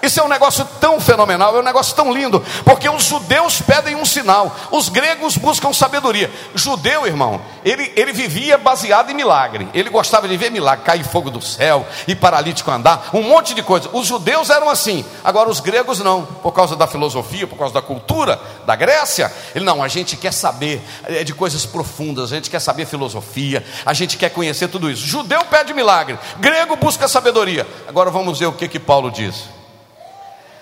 [0.02, 3.96] Isso é um negócio tão fenomenal, é um negócio tão lindo, porque os judeus pedem
[3.96, 6.32] um sinal, os gregos buscam sabedoria.
[6.56, 11.30] Judeu, irmão, ele, ele vivia baseado em milagre, ele gostava de ver milagre, cair fogo
[11.30, 13.90] do céu, e paralítico andar, um monte de coisa.
[13.92, 17.82] Os judeus eram assim, agora os gregos não, por causa da filosofia, por causa da
[17.82, 19.32] cultura da Grécia.
[19.54, 23.66] Ele não, a gente quer saber é de coisas profundas, a gente quer saber filosofia,
[23.86, 25.06] a gente quer conhecer tudo isso.
[25.06, 27.68] Judeu pede milagre, grego busca sabedoria.
[27.88, 29.59] Agora vamos ver o que, que Paulo diz.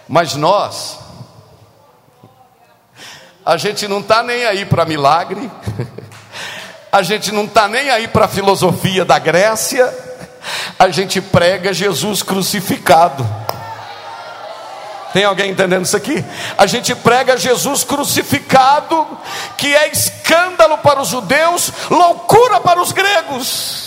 [0.07, 0.99] Mas nós,
[3.45, 5.51] a gente não está nem aí para milagre,
[6.91, 9.93] a gente não está nem aí para a filosofia da Grécia,
[10.79, 13.27] a gente prega Jesus crucificado.
[15.11, 16.23] Tem alguém entendendo isso aqui?
[16.57, 19.05] A gente prega Jesus crucificado,
[19.57, 23.86] que é escândalo para os judeus, loucura para os gregos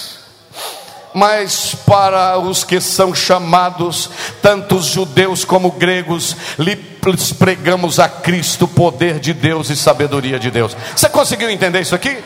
[1.13, 8.69] mas para os que são chamados, tanto os judeus como gregos, lhes pregamos a Cristo,
[8.69, 10.77] poder de Deus e sabedoria de Deus.
[10.95, 12.23] Você conseguiu entender isso aqui?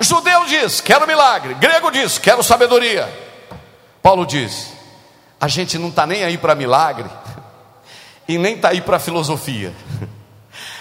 [0.00, 3.08] Judeu diz, quero milagre, grego diz, quero sabedoria.
[4.02, 4.72] Paulo diz,
[5.40, 7.08] a gente não está nem aí para milagre,
[8.28, 9.72] e nem está aí para filosofia,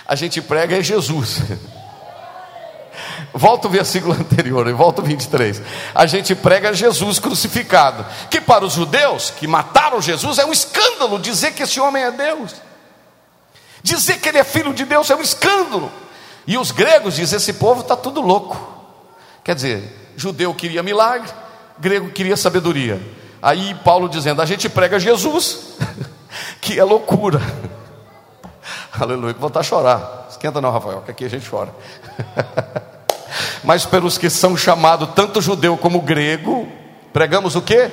[0.06, 1.42] a gente prega é Jesus.
[3.34, 5.62] Volta o versículo anterior, volta o 23.
[5.96, 11.18] A gente prega Jesus crucificado, que para os judeus que mataram Jesus é um escândalo
[11.18, 12.54] dizer que esse homem é Deus.
[13.82, 15.92] Dizer que ele é filho de Deus é um escândalo.
[16.46, 18.72] E os gregos dizem: esse povo está tudo louco.
[19.44, 21.30] Quer dizer, judeu queria milagre,
[21.80, 23.02] grego queria sabedoria.
[23.42, 25.76] Aí Paulo dizendo: a gente prega Jesus,
[26.62, 27.42] que é loucura.
[28.98, 30.28] Aleluia, vou voltar a chorar.
[30.30, 31.74] Esquenta não, Rafael, que aqui a gente chora.
[33.64, 36.68] Mas pelos que são chamados, tanto judeu como grego,
[37.12, 37.90] pregamos o que?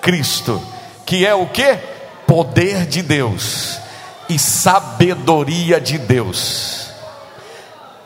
[0.00, 0.60] Cristo,
[1.06, 1.78] que é o que?
[2.26, 3.80] Poder de Deus
[4.28, 6.87] e sabedoria de Deus.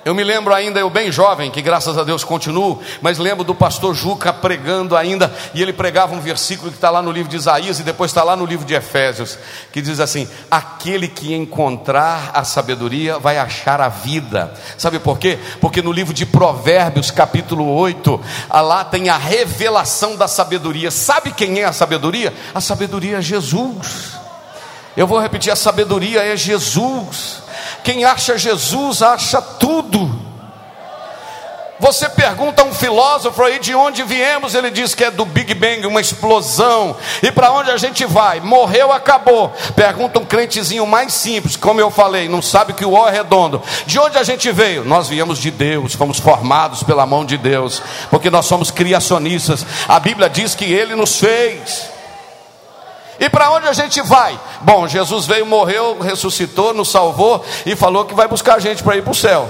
[0.05, 3.55] Eu me lembro ainda, eu bem jovem, que graças a Deus continuo, mas lembro do
[3.55, 7.37] pastor Juca pregando ainda, e ele pregava um versículo que está lá no livro de
[7.37, 9.38] Isaías e depois está lá no livro de Efésios,
[9.71, 14.53] que diz assim: Aquele que encontrar a sabedoria vai achar a vida.
[14.77, 15.38] Sabe por quê?
[15.61, 20.91] Porque no livro de Provérbios, capítulo 8, lá tem a revelação da sabedoria.
[20.91, 22.35] Sabe quem é a sabedoria?
[22.53, 24.17] A sabedoria é Jesus.
[24.97, 27.43] Eu vou repetir: a sabedoria é Jesus.
[27.85, 30.33] Quem acha Jesus acha tudo.
[31.83, 35.53] Você pergunta a um filósofo aí de onde viemos, ele diz que é do Big
[35.53, 36.97] Bang, uma explosão.
[37.21, 38.38] E para onde a gente vai?
[38.38, 39.53] Morreu, acabou.
[39.75, 43.61] Pergunta um crentezinho mais simples, como eu falei, não sabe que o O é redondo.
[43.85, 44.85] De onde a gente veio?
[44.85, 49.66] Nós viemos de Deus, fomos formados pela mão de Deus, porque nós somos criacionistas.
[49.88, 51.91] A Bíblia diz que ele nos fez.
[53.23, 54.37] E para onde a gente vai?
[54.63, 58.97] Bom, Jesus veio, morreu, ressuscitou, nos salvou e falou que vai buscar a gente para
[58.97, 59.49] ir para o céu.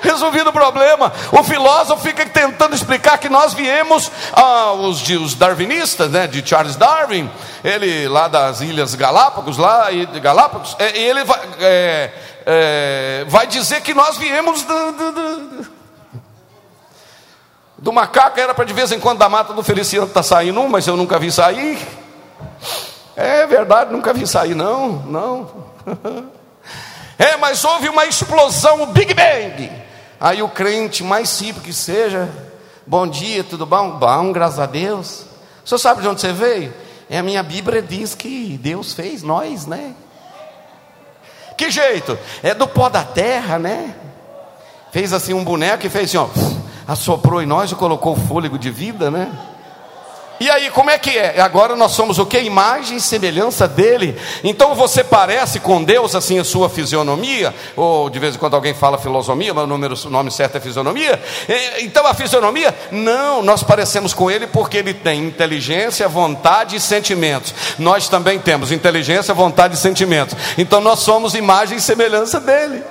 [0.00, 6.08] Resolvido o problema, o filósofo fica tentando explicar que nós viemos, ah, os, os darwinistas,
[6.08, 7.28] né, de Charles Darwin,
[7.64, 12.10] ele lá das Ilhas Galápagos, lá e Galápagos, e ele vai, é,
[12.46, 15.79] é, vai dizer que nós viemos do, do, do
[17.80, 20.60] do macaco era para de vez em quando da mata do Feliciano estar tá saindo
[20.60, 21.78] um, mas eu nunca vi sair.
[23.16, 25.50] É verdade, nunca vi sair, não, não.
[27.18, 29.70] É, mas houve uma explosão, o Big Bang.
[30.18, 32.30] Aí o crente, mais simples que seja,
[32.90, 33.98] Bom dia, tudo bom?
[33.98, 35.24] Bom, graças a Deus.
[35.64, 36.74] O senhor sabe de onde você veio?
[37.08, 39.94] É a minha Bíblia diz que Deus fez nós, né?
[41.56, 42.18] Que jeito?
[42.42, 43.94] É do pó da terra, né?
[44.90, 46.26] Fez assim um boneco e fez assim, ó,
[46.90, 49.30] assoprou em nós e colocou fôlego de vida, né?
[50.40, 51.38] E aí, como é que é?
[51.40, 52.40] Agora nós somos o que?
[52.40, 54.18] Imagem e semelhança dele.
[54.42, 58.74] Então você parece com Deus, assim, a sua fisionomia, ou de vez em quando alguém
[58.74, 61.22] fala filosofia, mas o, número, o nome certo é fisionomia.
[61.80, 67.54] Então a fisionomia, não, nós parecemos com ele porque ele tem inteligência, vontade e sentimentos.
[67.78, 70.34] Nós também temos inteligência, vontade e sentimentos.
[70.58, 72.82] Então nós somos imagem e semelhança dele.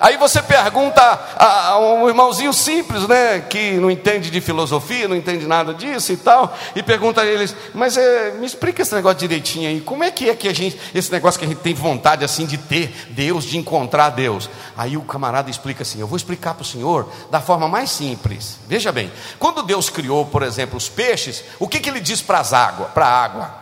[0.00, 1.02] Aí você pergunta
[1.36, 6.16] a, um irmãozinho simples, né, que não entende de filosofia, não entende nada disso e
[6.16, 10.10] tal, e pergunta a eles: Mas é, me explica esse negócio direitinho aí, como é
[10.10, 13.08] que é que a gente, esse negócio que a gente tem vontade assim de ter
[13.10, 14.48] Deus, de encontrar Deus?
[14.74, 18.58] Aí o camarada explica assim: Eu vou explicar para o senhor da forma mais simples.
[18.66, 22.40] Veja bem, quando Deus criou, por exemplo, os peixes, o que, que ele diz para
[22.40, 23.54] as águas, para a água?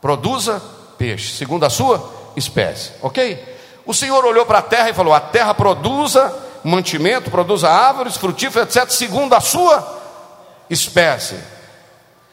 [0.00, 0.62] Produza
[0.96, 3.55] peixe, segundo a sua espécie, ok?
[3.86, 8.74] O Senhor olhou para a terra e falou: A terra produza mantimento, produza árvores, frutíferas,
[8.74, 10.02] etc., segundo a sua
[10.68, 11.36] espécie.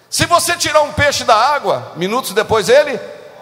[0.09, 2.99] Se você tirar um peixe da água, minutos depois ele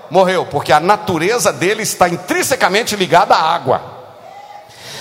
[0.09, 3.81] morreu, porque a natureza dele está intrinsecamente ligada à água.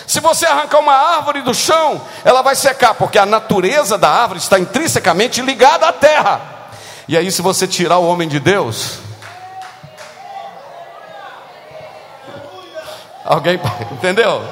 [0.06, 4.40] Se você arrancar uma árvore do chão, ela vai secar, porque a natureza da árvore
[4.40, 6.40] está intrinsecamente ligada à terra.
[7.06, 8.98] E aí, se você tirar o homem de Deus,
[13.30, 13.60] Alguém
[13.92, 14.42] entendeu?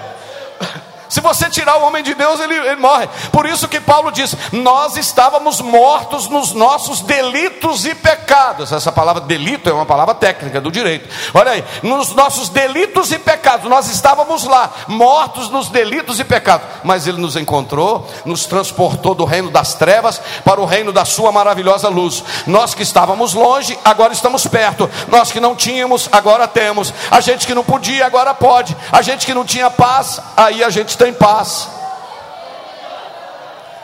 [1.08, 3.08] Se você tirar o homem de Deus, ele, ele, morre.
[3.32, 8.72] Por isso que Paulo diz: Nós estávamos mortos nos nossos delitos e pecados.
[8.72, 11.08] Essa palavra delito é uma palavra técnica do direito.
[11.32, 16.66] Olha aí, nos nossos delitos e pecados, nós estávamos lá, mortos nos delitos e pecados.
[16.84, 21.32] Mas Ele nos encontrou, nos transportou do reino das trevas para o reino da Sua
[21.32, 22.22] maravilhosa luz.
[22.46, 24.90] Nós que estávamos longe, agora estamos perto.
[25.08, 26.92] Nós que não tínhamos, agora temos.
[27.10, 28.76] A gente que não podia, agora pode.
[28.92, 31.68] A gente que não tinha paz, aí a gente tem paz.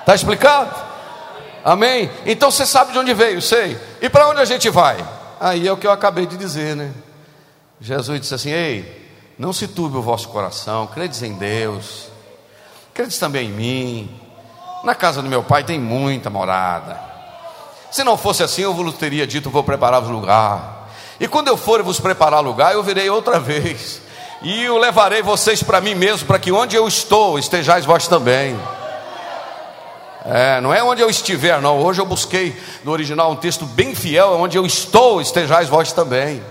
[0.01, 0.75] Está explicado?
[1.65, 2.11] Amém?
[2.27, 3.79] Então você sabe de onde veio, sei.
[4.03, 4.97] E para onde a gente vai?
[5.41, 6.93] Aí é o que eu acabei de dizer, né?
[7.81, 12.09] Jesus disse assim: Ei, não se turbe o vosso coração, credes em Deus,
[12.93, 14.21] credes também em mim.
[14.85, 17.01] Na casa do meu pai tem muita morada.
[17.91, 20.91] Se não fosse assim, eu vos teria dito: Vou preparar-vos lugar.
[21.19, 24.04] E quando eu for vos preparar lugar, eu virei outra vez
[24.45, 28.55] e eu levarei vocês para mim mesmo, para que onde eu estou estejais vós também.
[30.27, 31.83] É, não é onde eu estiver, não.
[31.83, 32.55] Hoje eu busquei
[32.85, 36.45] no original um texto bem fiel, onde eu estou estejais vós também.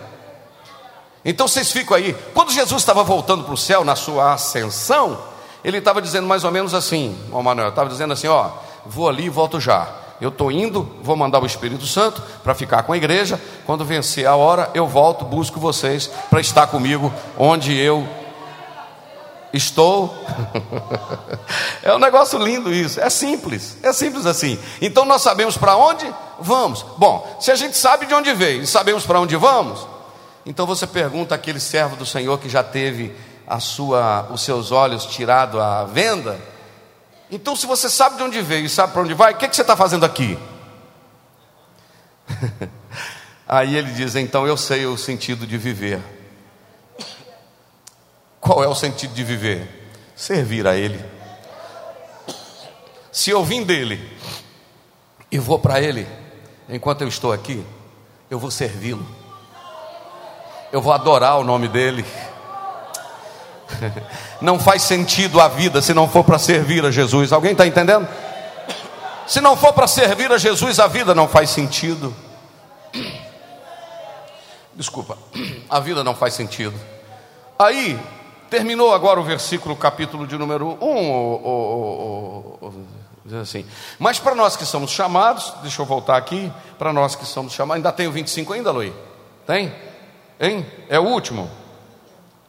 [1.23, 2.15] Então vocês ficam aí.
[2.33, 5.19] Quando Jesus estava voltando para o céu na sua ascensão,
[5.63, 8.49] ele estava dizendo mais ou menos assim, ó Manuel, estava dizendo assim, ó,
[8.87, 10.02] vou ali e volto já.
[10.21, 13.39] Eu estou indo, vou mandar o Espírito Santo para ficar com a igreja.
[13.65, 18.07] Quando vencer a hora, eu volto, busco vocês para estar comigo onde eu
[19.51, 20.13] estou.
[21.83, 22.99] é um negócio lindo isso.
[22.99, 24.57] É simples, é simples assim.
[24.81, 26.83] Então nós sabemos para onde vamos.
[26.97, 29.85] Bom, se a gente sabe de onde veio e sabemos para onde vamos,
[30.45, 33.13] então você pergunta àquele servo do Senhor que já teve
[33.47, 36.52] a sua, os seus olhos tirados à venda
[37.31, 39.55] então, se você sabe de onde veio e sabe para onde vai, o que, que
[39.55, 40.37] você está fazendo aqui?
[43.47, 46.01] Aí ele diz: Então eu sei o sentido de viver.
[48.39, 49.91] Qual é o sentido de viver?
[50.15, 51.03] Servir a Ele.
[53.11, 54.11] Se eu vim dele
[55.31, 56.07] e vou para Ele,
[56.67, 57.65] enquanto eu estou aqui,
[58.29, 59.05] eu vou servi-lo,
[60.71, 62.05] eu vou adorar o nome dEle.
[64.41, 67.31] Não faz sentido a vida se não for para servir a Jesus.
[67.31, 68.07] Alguém está entendendo?
[69.25, 72.13] Se não for para servir a Jesus, a vida não faz sentido.
[74.75, 75.17] Desculpa,
[75.69, 76.77] a vida não faz sentido.
[77.57, 77.97] Aí,
[78.49, 82.71] terminou agora o versículo, capítulo de número 1.
[83.25, 83.65] diz assim.
[83.97, 87.77] Mas para nós que somos chamados, deixa eu voltar aqui, para nós que somos chamados,
[87.77, 88.93] ainda tem o 25 ainda, Luí?
[89.47, 89.73] Tem?
[90.39, 90.65] Hein?
[90.89, 91.49] É o último?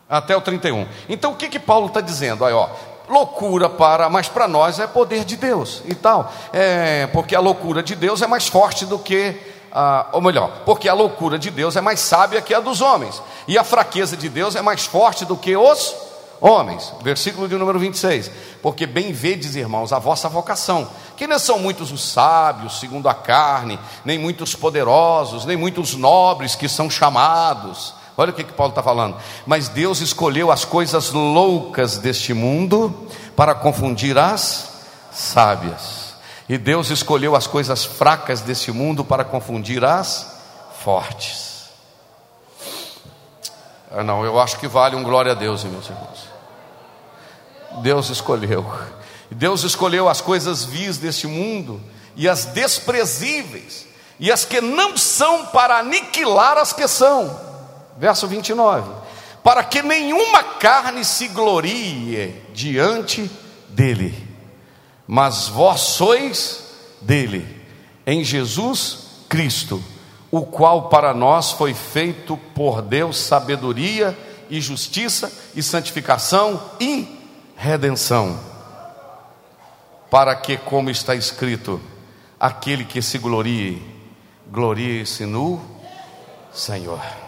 [0.09, 0.87] Até o 31.
[1.09, 2.45] Então o que que Paulo está dizendo?
[2.45, 2.69] Aí, ó,
[3.09, 7.83] loucura para, mas para nós é poder de Deus e tal, é, porque a loucura
[7.83, 9.37] de Deus é mais forte do que,
[9.73, 13.23] a, ou melhor, porque a loucura de Deus é mais sábia que a dos homens,
[13.47, 15.95] e a fraqueza de Deus é mais forte do que os
[16.41, 16.93] homens.
[17.03, 18.31] Versículo de número 26.
[18.63, 23.15] Porque bem vedes, irmãos, a vossa vocação, que não são muitos os sábios, segundo a
[23.15, 28.71] carne, nem muitos poderosos, nem muitos nobres que são chamados Olha o que, que Paulo
[28.71, 29.17] está falando.
[29.47, 34.71] Mas Deus escolheu as coisas loucas deste mundo para confundir as
[35.11, 36.15] sábias.
[36.49, 40.35] E Deus escolheu as coisas fracas desse mundo para confundir as
[40.81, 41.65] fortes.
[43.91, 46.29] Ah, não, eu acho que vale um glória a Deus, meus irmãos.
[47.83, 48.65] Deus escolheu.
[49.31, 51.81] Deus escolheu as coisas vis deste mundo
[52.15, 53.87] e as desprezíveis
[54.21, 57.54] e as que não são para aniquilar as que são.
[57.97, 58.91] Verso 29.
[59.43, 63.31] Para que nenhuma carne se glorie diante
[63.69, 64.15] dele,
[65.07, 66.65] mas vós sois
[67.01, 67.47] dele,
[68.07, 69.83] em Jesus Cristo,
[70.31, 74.17] o qual para nós foi feito por Deus sabedoria
[74.49, 77.07] e justiça e santificação e
[77.57, 78.39] redenção,
[80.11, 81.81] para que, como está escrito,
[82.39, 83.83] aquele que se glorie,
[84.51, 85.61] glorie-se no
[86.53, 87.24] Senhor.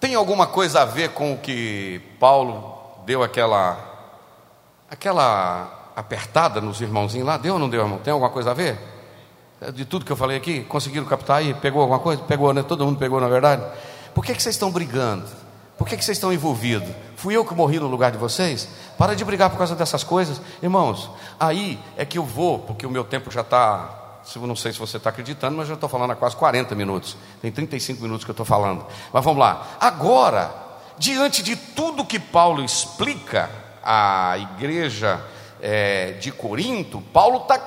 [0.00, 2.74] Tem alguma coisa a ver com o que Paulo
[3.04, 3.86] deu aquela
[4.90, 7.36] aquela apertada nos irmãozinhos lá?
[7.36, 7.98] Deu ou não deu, irmão?
[7.98, 8.78] Tem alguma coisa a ver?
[9.74, 11.52] De tudo que eu falei aqui, conseguiram captar aí?
[11.52, 12.22] Pegou alguma coisa?
[12.22, 12.62] Pegou, né?
[12.62, 13.62] Todo mundo pegou, na verdade?
[14.14, 15.26] Por que, que vocês estão brigando?
[15.76, 16.88] Por que, que vocês estão envolvidos?
[17.16, 18.68] Fui eu que morri no lugar de vocês?
[18.96, 20.40] Para de brigar por causa dessas coisas.
[20.62, 23.99] Irmãos, aí é que eu vou, porque o meu tempo já está
[24.36, 27.16] não sei se você está acreditando, mas já estou falando há quase 40 minutos.
[27.40, 28.86] Tem 35 minutos que eu estou falando.
[29.12, 29.76] Mas vamos lá.
[29.80, 30.52] Agora,
[30.98, 33.50] diante de tudo que Paulo explica
[33.82, 35.20] à igreja
[35.60, 37.60] é, de Corinto, Paulo está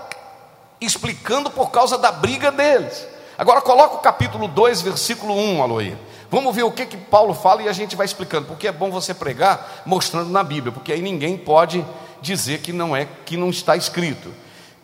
[0.80, 3.08] explicando por causa da briga deles.
[3.38, 5.98] Agora coloca o capítulo 2, versículo 1, Aloí.
[6.30, 8.90] Vamos ver o que, que Paulo fala e a gente vai explicando, porque é bom
[8.90, 11.86] você pregar mostrando na Bíblia, porque aí ninguém pode
[12.22, 14.34] dizer que não é que não está escrito.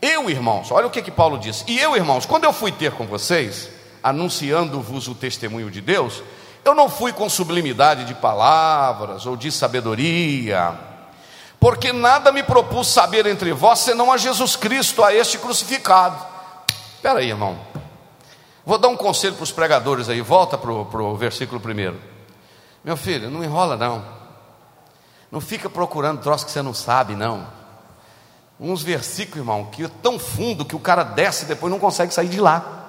[0.01, 1.63] Eu, irmãos, olha o que, que Paulo diz.
[1.67, 3.69] E eu, irmãos, quando eu fui ter com vocês,
[4.01, 6.23] anunciando-vos o testemunho de Deus,
[6.63, 10.77] eu não fui com sublimidade de palavras ou de sabedoria,
[11.59, 16.25] porque nada me propus saber entre vós senão a Jesus Cristo, a este crucificado.
[16.95, 17.59] Espera aí, irmão.
[18.65, 21.99] Vou dar um conselho para os pregadores aí, volta para o versículo primeiro.
[22.83, 24.05] Meu filho, não enrola não.
[25.29, 27.58] Não fica procurando troço que você não sabe, não
[28.59, 32.13] uns versículos, irmão, que é tão fundo que o cara desce e depois não consegue
[32.13, 32.79] sair de lá.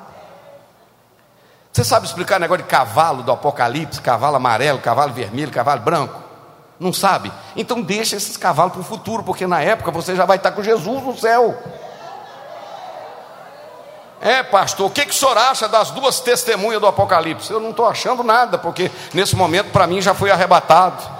[1.72, 6.20] Você sabe explicar negócio de cavalo do Apocalipse, cavalo amarelo, cavalo vermelho, cavalo branco?
[6.80, 7.30] Não sabe?
[7.54, 10.62] Então deixa esses cavalos para o futuro, porque na época você já vai estar com
[10.62, 11.56] Jesus no céu.
[14.20, 17.50] É, pastor, o que, que o senhor acha das duas testemunhas do Apocalipse?
[17.50, 21.19] Eu não estou achando nada, porque nesse momento para mim já foi arrebatado.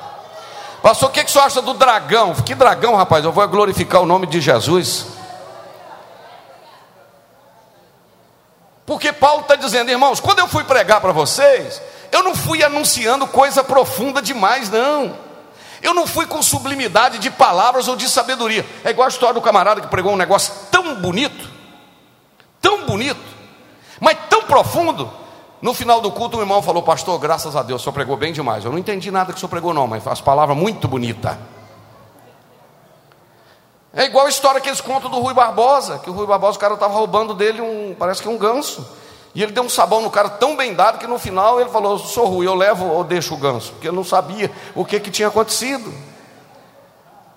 [0.82, 2.34] Pastor, o que, que o senhor acha do dragão?
[2.34, 3.24] Que dragão, rapaz?
[3.24, 5.06] Eu vou glorificar o nome de Jesus.
[8.86, 13.26] Porque Paulo está dizendo, irmãos, quando eu fui pregar para vocês, eu não fui anunciando
[13.26, 15.16] coisa profunda demais, não.
[15.82, 18.66] Eu não fui com sublimidade de palavras ou de sabedoria.
[18.82, 21.48] É igual a história do camarada que pregou um negócio tão bonito,
[22.60, 23.20] tão bonito,
[24.00, 25.10] mas tão profundo,
[25.62, 28.32] no final do culto, o irmão falou, pastor, graças a Deus, o senhor pregou bem
[28.32, 28.64] demais.
[28.64, 31.36] Eu não entendi nada que o senhor pregou, não, mas as palavras muito bonitas.
[33.92, 36.61] É igual a história que eles contam do Rui Barbosa, que o Rui Barbosa, o
[36.61, 38.86] cara estava roubando dele um, parece que um ganso.
[39.34, 41.98] E ele deu um sabão no cara tão bem dado que no final ele falou:
[41.98, 45.11] Sou Rui, eu levo ou deixo o ganso, porque ele não sabia o que, que
[45.11, 45.92] tinha acontecido.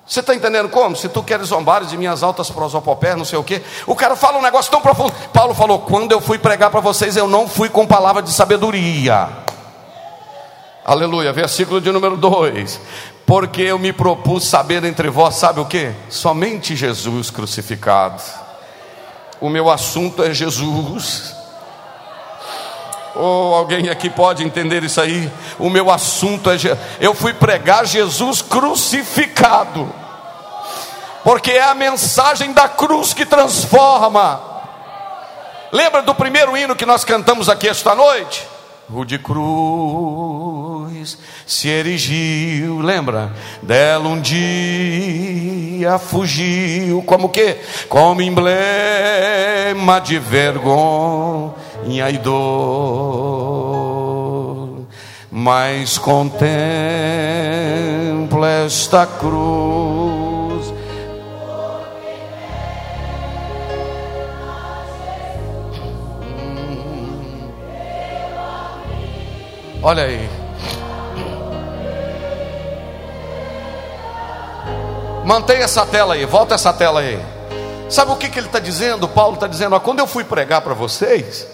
[0.05, 0.95] Você está entendendo como?
[0.95, 3.61] Se tu queres zombar de minhas altas prosopopés, não sei o quê.
[3.87, 5.13] O cara fala um negócio tão profundo.
[5.31, 9.29] Paulo falou: quando eu fui pregar para vocês, eu não fui com palavra de sabedoria.
[10.83, 11.31] Aleluia.
[11.31, 12.79] Versículo de número 2.
[13.25, 15.93] Porque eu me propus saber entre vós, sabe o que?
[16.09, 18.21] Somente Jesus crucificado.
[19.39, 21.32] O meu assunto é Jesus.
[23.15, 25.31] Ou oh, alguém aqui pode entender isso aí?
[25.59, 26.55] O meu assunto é.
[26.99, 29.87] Eu fui pregar Jesus crucificado,
[31.23, 34.41] porque é a mensagem da cruz que transforma.
[35.71, 38.47] Lembra do primeiro hino que nós cantamos aqui esta noite?
[38.89, 43.31] O de cruz se erigiu, lembra?
[43.61, 47.57] Dela um dia fugiu, como que?
[47.87, 52.33] Como emblema de vergonha e dor,
[55.31, 56.47] mas contempla
[58.65, 60.73] esta cruz.
[69.81, 70.29] Olha aí.
[75.25, 77.19] Mantenha essa tela aí, volta essa tela aí.
[77.89, 79.07] Sabe o que, que ele está dizendo?
[79.07, 81.45] Paulo está dizendo: ó, quando eu fui pregar para vocês,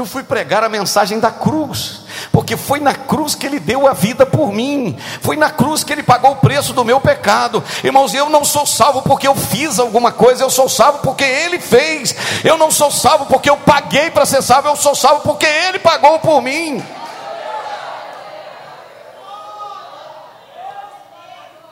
[0.00, 2.02] eu fui pregar a mensagem da cruz.
[2.32, 5.92] porque foi na cruz que Ele deu a vida por mim, foi na cruz que
[5.92, 7.62] Ele pagou o preço do meu pecado.
[7.82, 11.58] Irmãos, eu não sou salvo porque eu fiz alguma coisa, eu sou salvo porque Ele
[11.58, 12.14] fez.
[12.44, 15.78] Eu não sou salvo porque eu paguei para ser salvo, eu sou salvo porque Ele
[15.78, 16.82] pagou por mim.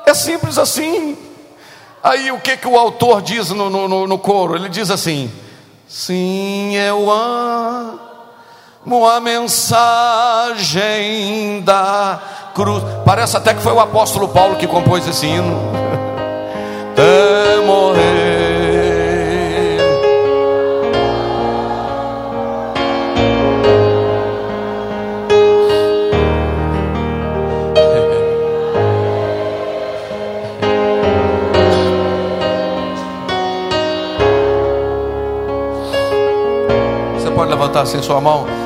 [0.04, 1.18] É simples assim.
[2.02, 4.54] Aí o que, que o autor diz no, no, no coro?
[4.54, 5.30] Ele diz assim:
[5.88, 8.05] Sim, eu amo
[8.86, 10.80] a mensagem
[11.62, 12.20] da
[12.54, 12.82] cruz.
[13.04, 15.60] Parece até que foi o apóstolo Paulo que compôs esse hino.
[16.92, 18.16] Até morrer.
[37.46, 38.65] levantar assim sua mão.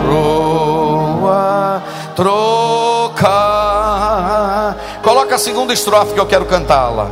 [0.00, 1.82] Coroa
[2.16, 3.30] trocar.
[5.02, 7.08] Coloca a segunda estrofe que eu quero cantá-la.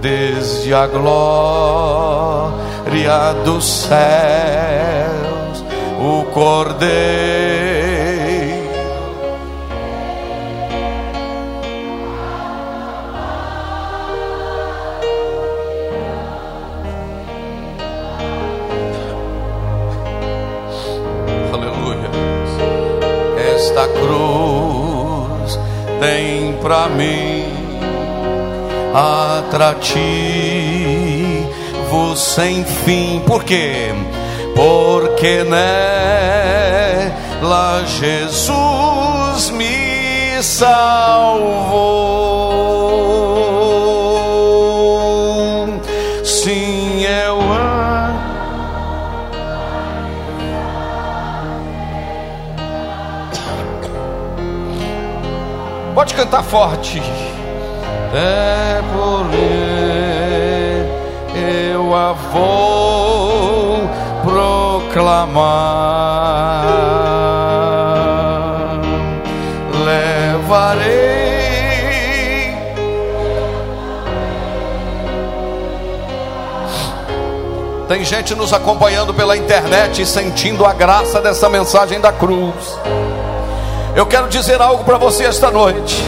[0.00, 2.32] Desde a glória
[3.44, 5.64] dos céus,
[6.00, 7.59] o cordeiro
[29.60, 30.00] atrativo
[32.16, 33.22] sem fim.
[33.26, 33.92] Por quê?
[34.54, 37.04] Porque nela
[37.84, 42.00] Jesus me salvou.
[55.94, 57.02] Pode cantar forte.
[58.14, 58.79] É
[62.32, 63.88] vou
[64.22, 65.40] proclamar.
[69.84, 71.10] Levarei.
[77.88, 82.78] Tem gente nos acompanhando pela internet e sentindo a graça dessa mensagem da cruz.
[83.96, 86.00] Eu quero dizer algo para você esta noite.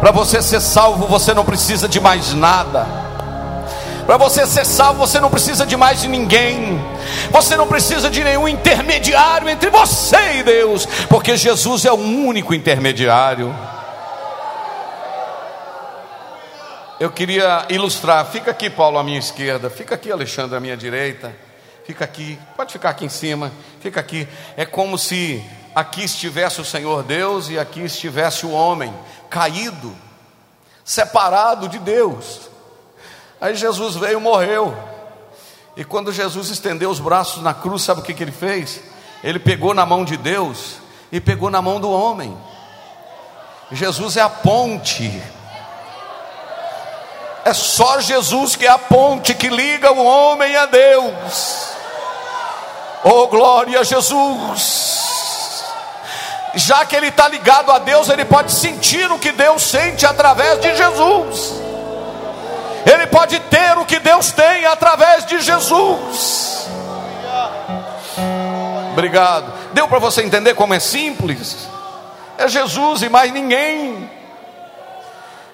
[0.00, 3.01] Para você ser salvo, você não precisa de mais nada.
[4.12, 6.78] Para você ser salvo, você não precisa de mais de ninguém.
[7.30, 12.52] Você não precisa de nenhum intermediário entre você e Deus, porque Jesus é o único
[12.52, 13.56] intermediário.
[17.00, 18.26] Eu queria ilustrar.
[18.26, 19.70] Fica aqui, Paulo, à minha esquerda.
[19.70, 21.34] Fica aqui, Alexandre, à minha direita.
[21.86, 22.38] Fica aqui.
[22.54, 23.50] Pode ficar aqui em cima.
[23.80, 24.28] Fica aqui.
[24.58, 25.42] É como se
[25.74, 28.92] aqui estivesse o Senhor Deus e aqui estivesse o homem
[29.30, 29.96] caído,
[30.84, 32.51] separado de Deus.
[33.42, 34.72] Aí Jesus veio e morreu.
[35.76, 38.80] E quando Jesus estendeu os braços na cruz, sabe o que, que ele fez?
[39.24, 40.76] Ele pegou na mão de Deus
[41.10, 42.38] e pegou na mão do homem.
[43.72, 45.20] Jesus é a ponte.
[47.44, 51.66] É só Jesus que é a ponte que liga o homem a Deus.
[53.02, 55.02] Oh, glória a Jesus
[56.54, 60.60] já que ele está ligado a Deus, ele pode sentir o que Deus sente através
[60.60, 61.71] de Jesus.
[62.84, 66.68] Ele pode ter o que Deus tem através de Jesus.
[68.92, 69.52] Obrigado.
[69.72, 71.68] Deu para você entender como é simples?
[72.36, 74.10] É Jesus e mais ninguém.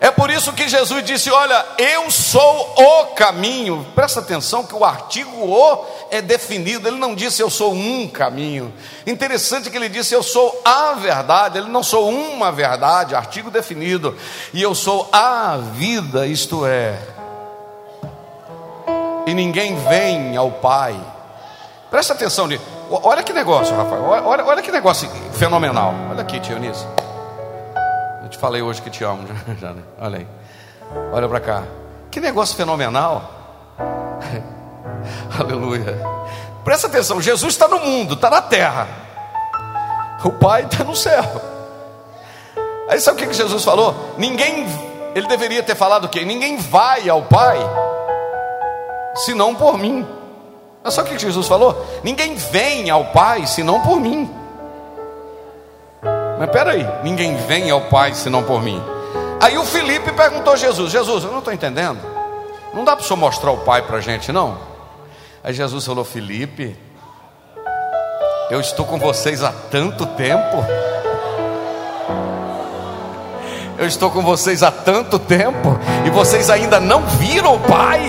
[0.01, 3.85] É por isso que Jesus disse: Olha, eu sou o caminho.
[3.95, 6.89] Presta atenção que o artigo o é definido.
[6.89, 8.73] Ele não disse eu sou um caminho.
[9.07, 11.59] Interessante que ele disse eu sou a verdade.
[11.59, 14.17] Ele não sou uma verdade, artigo definido.
[14.55, 17.18] E eu sou a vida, isto é.
[19.29, 20.99] E ninguém vem ao Pai.
[21.91, 22.65] Presta atenção nisso.
[22.91, 24.03] Olha que negócio, Rafael.
[24.25, 25.93] Olha, olha que negócio fenomenal.
[26.11, 26.87] Olha aqui, Tia Eunice.
[28.23, 29.29] Eu te falei hoje que te amo,
[29.61, 29.83] já, né?
[30.01, 30.27] Olha aí.
[31.13, 31.63] Olha para cá.
[32.11, 33.31] Que negócio fenomenal.
[35.39, 36.01] Aleluia.
[36.65, 38.89] Presta atenção, Jesus está no mundo, está na terra.
[40.25, 41.23] O Pai está no céu.
[42.89, 44.15] Aí sabe o que Jesus falou?
[44.17, 44.67] Ninguém,
[45.15, 46.25] ele deveria ter falado o quê?
[46.25, 47.59] Ninguém vai ao Pai,
[49.25, 50.07] senão por mim.
[50.83, 51.87] Mas sabe o que Jesus falou?
[52.03, 54.31] Ninguém vem ao Pai, senão por mim.
[56.39, 58.83] Mas peraí, ninguém vem ao Pai senão por mim.
[59.41, 61.99] Aí o Felipe perguntou a Jesus: Jesus, eu não estou entendendo.
[62.73, 64.59] Não dá para o senhor mostrar o Pai para a gente, não?
[65.43, 66.77] Aí Jesus falou: Felipe,
[68.51, 70.57] Eu estou com vocês há tanto tempo.
[73.79, 78.01] Eu estou com vocês há tanto tempo e vocês ainda não viram o Pai.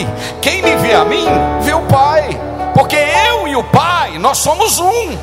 [0.41, 1.27] Quem me vê a mim,
[1.61, 2.27] vê o Pai.
[2.73, 5.15] Porque eu e o Pai, nós somos um.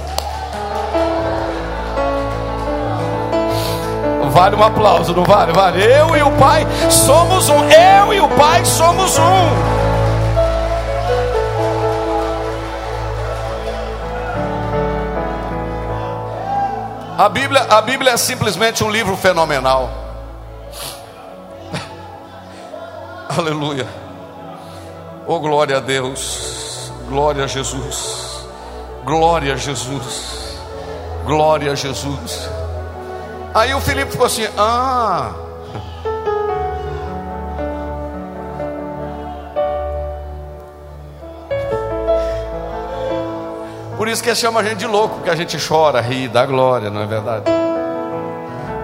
[4.31, 5.53] Vale um aplauso, não vale?
[5.53, 5.83] Vale.
[5.83, 7.65] Eu e o Pai somos um.
[7.69, 9.49] Eu e o Pai somos um.
[17.19, 20.06] A Bíblia, a Bíblia é simplesmente um livro fenomenal.
[23.37, 23.87] Aleluia.
[25.27, 26.91] Oh, glória a Deus.
[27.07, 28.47] Glória a Jesus.
[29.05, 30.59] Glória a Jesus.
[31.27, 32.49] Glória a Jesus.
[33.55, 35.35] Aí o Felipe ficou assim: Ah.
[43.99, 46.91] Por isso que chama a gente de louco, porque a gente chora, ri, dá glória,
[46.91, 47.45] não é verdade?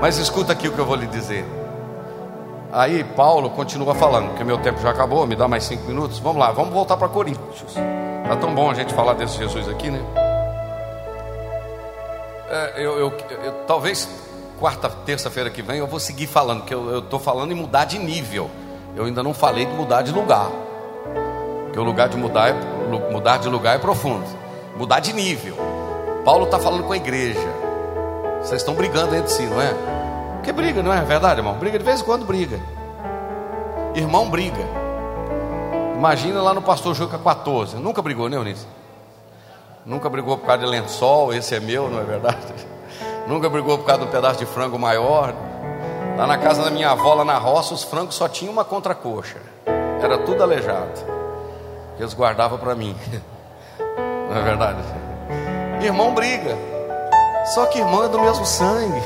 [0.01, 1.62] Mas escuta aqui o que eu vou lhe dizer.
[2.73, 6.19] Aí Paulo continua falando, porque meu tempo já acabou, me dá mais cinco minutos.
[6.19, 7.75] Vamos lá, vamos voltar para Coríntios.
[7.75, 10.01] Tá tão bom a gente falar desse Jesus aqui, né?
[12.49, 13.13] É, eu, eu,
[13.45, 14.09] eu, talvez
[14.59, 17.99] quarta, terça-feira que vem eu vou seguir falando, porque eu estou falando em mudar de
[17.99, 18.51] nível.
[18.97, 20.49] Eu ainda não falei de mudar de lugar.
[21.65, 22.55] Porque o lugar de mudar, é,
[23.11, 24.25] mudar de lugar é profundo.
[24.79, 25.57] Mudar de nível.
[26.25, 27.49] Paulo está falando com a igreja.
[28.41, 30.02] Vocês estão brigando entre si, não é?
[30.43, 31.55] Que briga, não é verdade, irmão?
[31.55, 32.61] Briga de vez em quando briga.
[33.95, 34.65] Irmão briga.
[35.95, 37.77] Imagina lá no pastor Juca 14.
[37.77, 38.67] Nunca brigou, né, Eunice?
[39.87, 42.39] Nunca brigou por causa de lençol, esse é meu, não é verdade?
[43.27, 45.33] Nunca brigou por causa de um pedaço de frango maior.
[46.17, 49.39] Lá na casa da minha avó, lá na roça, os frangos só tinham uma contracoxa.
[50.03, 51.01] Era tudo aleijado.
[51.99, 52.97] Eles guardavam para mim.
[54.29, 54.79] Não é verdade?
[55.81, 56.57] Irmão briga.
[57.55, 59.03] Só que irmão é do mesmo sangue.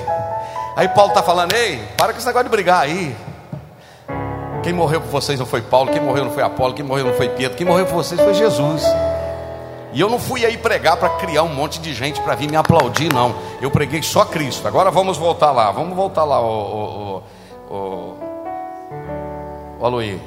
[0.77, 3.17] Aí Paulo está falando, ei, para com esse negócio de brigar aí.
[4.63, 7.15] Quem morreu por vocês não foi Paulo, quem morreu não foi Apolo, quem morreu não
[7.15, 8.83] foi Pedro, quem morreu por vocês foi Jesus.
[9.95, 12.59] E eu não fui aí pregar para criar um monte de gente para vir me
[12.59, 13.35] aplaudir, não.
[13.63, 14.69] Eu preguei só Cristo.
[14.69, 17.23] Agora vamos voltar lá, vamos voltar lá, o,
[17.71, 18.17] o, o,
[19.81, 20.21] o Aloí.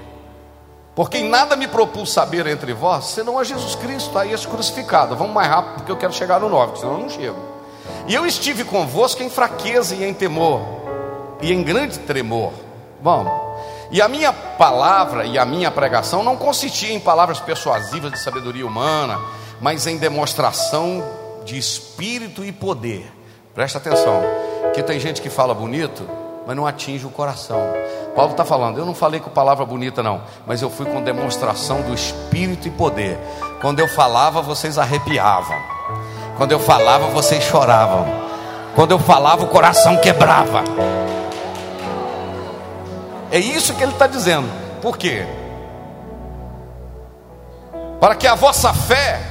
[0.96, 5.16] Porque em nada me propus saber entre vós, senão a Jesus Cristo, aí esse crucificado.
[5.16, 7.59] Vamos mais rápido, porque eu quero chegar no 9, senão eu não chego.
[8.08, 10.62] E eu estive convosco em fraqueza e em temor,
[11.42, 12.54] e em grande tremor.
[13.02, 13.32] Vamos.
[13.92, 18.66] E a minha palavra e a minha pregação não consistia em palavras persuasivas de sabedoria
[18.66, 19.20] humana,
[19.60, 21.04] mas em demonstração
[21.44, 23.12] de espírito e poder.
[23.56, 24.22] Presta atenção,
[24.74, 26.08] que tem gente que fala bonito,
[26.46, 27.60] mas não atinge o coração.
[28.16, 31.82] Paulo está falando, eu não falei com palavra bonita, não, mas eu fui com demonstração
[31.82, 33.18] do espírito e poder.
[33.62, 35.58] Quando eu falava, vocês arrepiavam.
[36.40, 38.08] Quando eu falava, vocês choravam.
[38.74, 40.64] Quando eu falava, o coração quebrava.
[43.30, 44.50] É isso que ele está dizendo.
[44.82, 45.26] Por quê?
[48.00, 49.22] Para que a vossa fé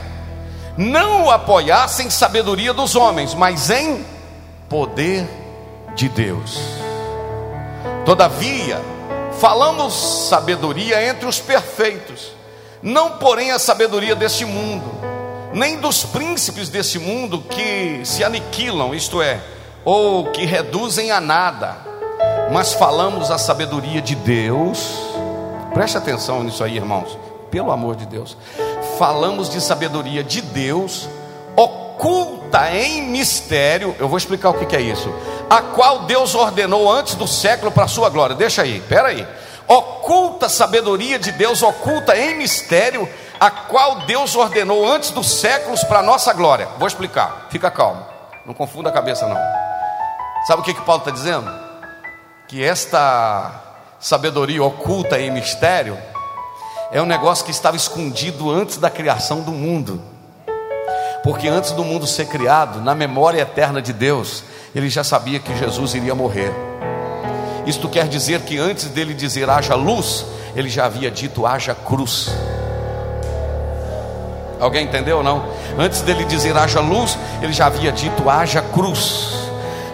[0.76, 4.04] não apoiasse em sabedoria dos homens, mas em
[4.68, 5.26] poder
[5.94, 6.60] de Deus.
[8.04, 8.82] Todavia,
[9.40, 12.34] falamos sabedoria entre os perfeitos,
[12.82, 15.07] não porém a sabedoria deste mundo
[15.52, 19.40] nem dos príncipes desse mundo que se aniquilam, isto é,
[19.84, 21.76] ou que reduzem a nada,
[22.52, 25.00] mas falamos a sabedoria de Deus.
[25.72, 27.18] Preste atenção nisso aí, irmãos,
[27.50, 28.36] pelo amor de Deus.
[28.98, 31.08] Falamos de sabedoria de Deus,
[31.56, 33.94] oculta em mistério.
[33.98, 35.12] Eu vou explicar o que é isso.
[35.48, 38.34] A qual Deus ordenou antes do século para a sua glória.
[38.36, 39.26] Deixa aí, espera aí.
[39.66, 43.08] Oculta sabedoria de Deus, oculta em mistério
[43.40, 46.68] a qual Deus ordenou antes dos séculos para a nossa glória.
[46.78, 48.04] Vou explicar, fica calmo,
[48.44, 49.38] não confunda a cabeça não.
[50.46, 51.50] Sabe o que, que Paulo está dizendo?
[52.48, 53.50] Que esta
[54.00, 55.98] sabedoria oculta em mistério
[56.90, 60.02] é um negócio que estava escondido antes da criação do mundo.
[61.22, 65.54] Porque antes do mundo ser criado, na memória eterna de Deus, ele já sabia que
[65.56, 66.52] Jesus iria morrer.
[67.66, 70.24] Isto quer dizer que antes dele dizer haja luz,
[70.56, 72.30] ele já havia dito haja cruz.
[74.60, 75.44] Alguém entendeu ou não?
[75.78, 79.48] Antes dele dizer haja luz, ele já havia dito haja cruz.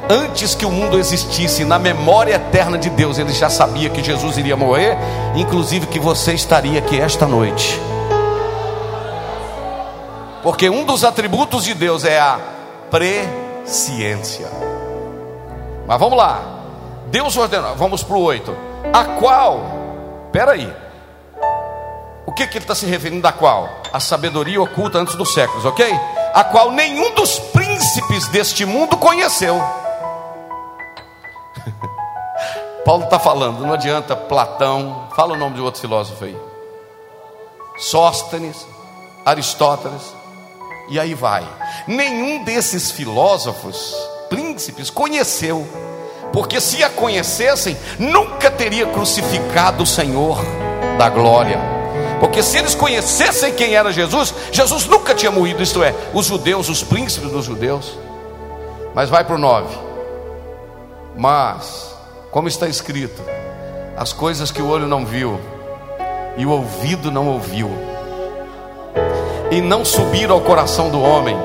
[0.08, 4.36] Antes que o mundo existisse, na memória eterna de Deus, ele já sabia que Jesus
[4.36, 4.98] iria morrer,
[5.34, 7.80] inclusive que você estaria aqui esta noite.
[10.42, 12.38] Porque um dos atributos de Deus é a
[12.90, 14.46] presciência.
[15.86, 16.42] Mas vamos lá.
[17.06, 18.54] Deus ordenou, vamos para o 8.
[18.92, 19.64] A qual,
[20.30, 20.70] peraí,
[22.26, 23.83] o que, que ele está se referindo a qual?
[23.94, 25.86] A sabedoria oculta antes dos séculos, ok?
[26.34, 29.62] A qual nenhum dos príncipes deste mundo conheceu.
[32.84, 36.36] Paulo está falando, não adianta Platão, fala o nome de outro filósofo aí.
[37.78, 38.66] Sóstenes,
[39.24, 40.12] Aristóteles,
[40.88, 41.46] e aí vai.
[41.86, 43.94] Nenhum desses filósofos,
[44.28, 45.64] príncipes, conheceu,
[46.32, 50.38] porque se a conhecessem, nunca teria crucificado o Senhor
[50.98, 51.73] da glória.
[52.20, 56.68] Porque se eles conhecessem quem era Jesus, Jesus nunca tinha morrido, isto é, os judeus,
[56.68, 57.98] os príncipes dos judeus.
[58.94, 59.76] Mas vai para o 9.
[61.16, 61.94] Mas
[62.30, 63.22] como está escrito,
[63.96, 65.38] as coisas que o olho não viu
[66.36, 67.70] e o ouvido não ouviu,
[69.50, 71.36] e não subiram ao coração do homem,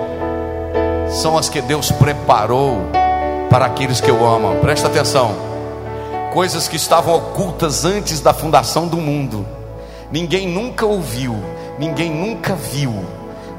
[1.09, 2.81] são as que Deus preparou
[3.49, 4.57] para aqueles que o amam.
[4.57, 5.35] Presta atenção.
[6.33, 9.45] Coisas que estavam ocultas antes da fundação do mundo.
[10.11, 11.35] Ninguém nunca ouviu,
[11.77, 13.05] ninguém nunca viu,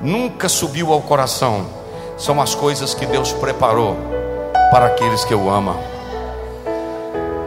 [0.02, 1.66] nunca subiu ao coração.
[2.18, 3.96] São as coisas que Deus preparou
[4.72, 5.76] para aqueles que o amam.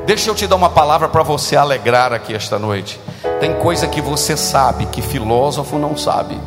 [0.06, 2.99] Deixa eu te dar uma palavra para você alegrar aqui esta noite.
[3.39, 6.39] Tem coisa que você sabe que filósofo não sabe.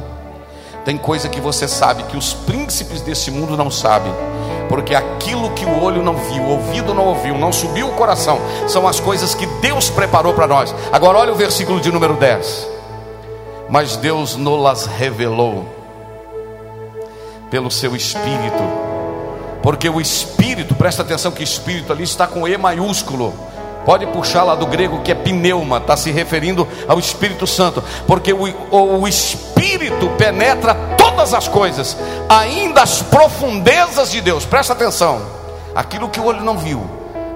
[0.84, 4.12] Tem coisa que você sabe que os príncipes desse mundo não sabem.
[4.68, 8.40] Porque aquilo que o olho não viu, o ouvido não ouviu, não subiu o coração,
[8.66, 10.74] são as coisas que Deus preparou para nós.
[10.92, 12.68] Agora olha o versículo de número 10.
[13.68, 15.66] Mas Deus nos revelou
[17.50, 18.86] pelo seu espírito
[19.66, 23.34] porque o espírito, presta atenção que espírito ali está com E maiúsculo.
[23.84, 28.32] Pode puxar lá do grego que é pneuma, está se referindo ao Espírito Santo, porque
[28.32, 30.76] o, o, o Espírito penetra
[31.16, 31.96] todas as coisas,
[32.28, 34.44] ainda as profundezas de Deus.
[34.44, 35.22] Presta atenção,
[35.74, 36.84] aquilo que o olho não viu,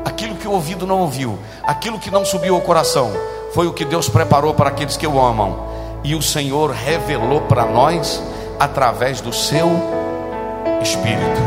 [0.05, 3.11] aquilo que o ouvido não ouviu, aquilo que não subiu ao coração,
[3.55, 5.71] foi o que Deus preparou para aqueles que o amam,
[6.05, 8.23] e o Senhor revelou para nós
[8.59, 9.71] através do seu
[10.83, 11.41] Espírito.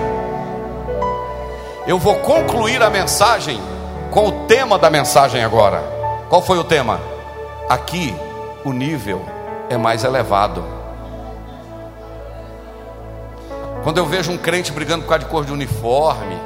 [1.85, 3.61] Eu vou concluir a mensagem
[4.09, 5.83] com o tema da mensagem agora.
[6.29, 6.99] Qual foi o tema?
[7.69, 8.15] Aqui
[8.65, 9.21] o nível
[9.69, 10.82] é mais elevado.
[13.83, 16.39] Quando eu vejo um crente brigando por causa de cor de uniforme,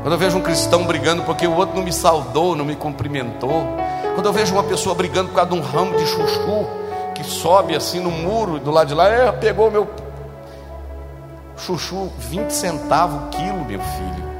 [0.00, 3.66] quando eu vejo um cristão brigando porque o outro não me saudou, não me cumprimentou,
[4.14, 6.66] quando eu vejo uma pessoa brigando por causa de um ramo de chuchu
[7.14, 9.86] que sobe assim no muro do lado de lá, é, pegou meu
[11.58, 14.30] chuchu 20 centavos o quilo, meu filho.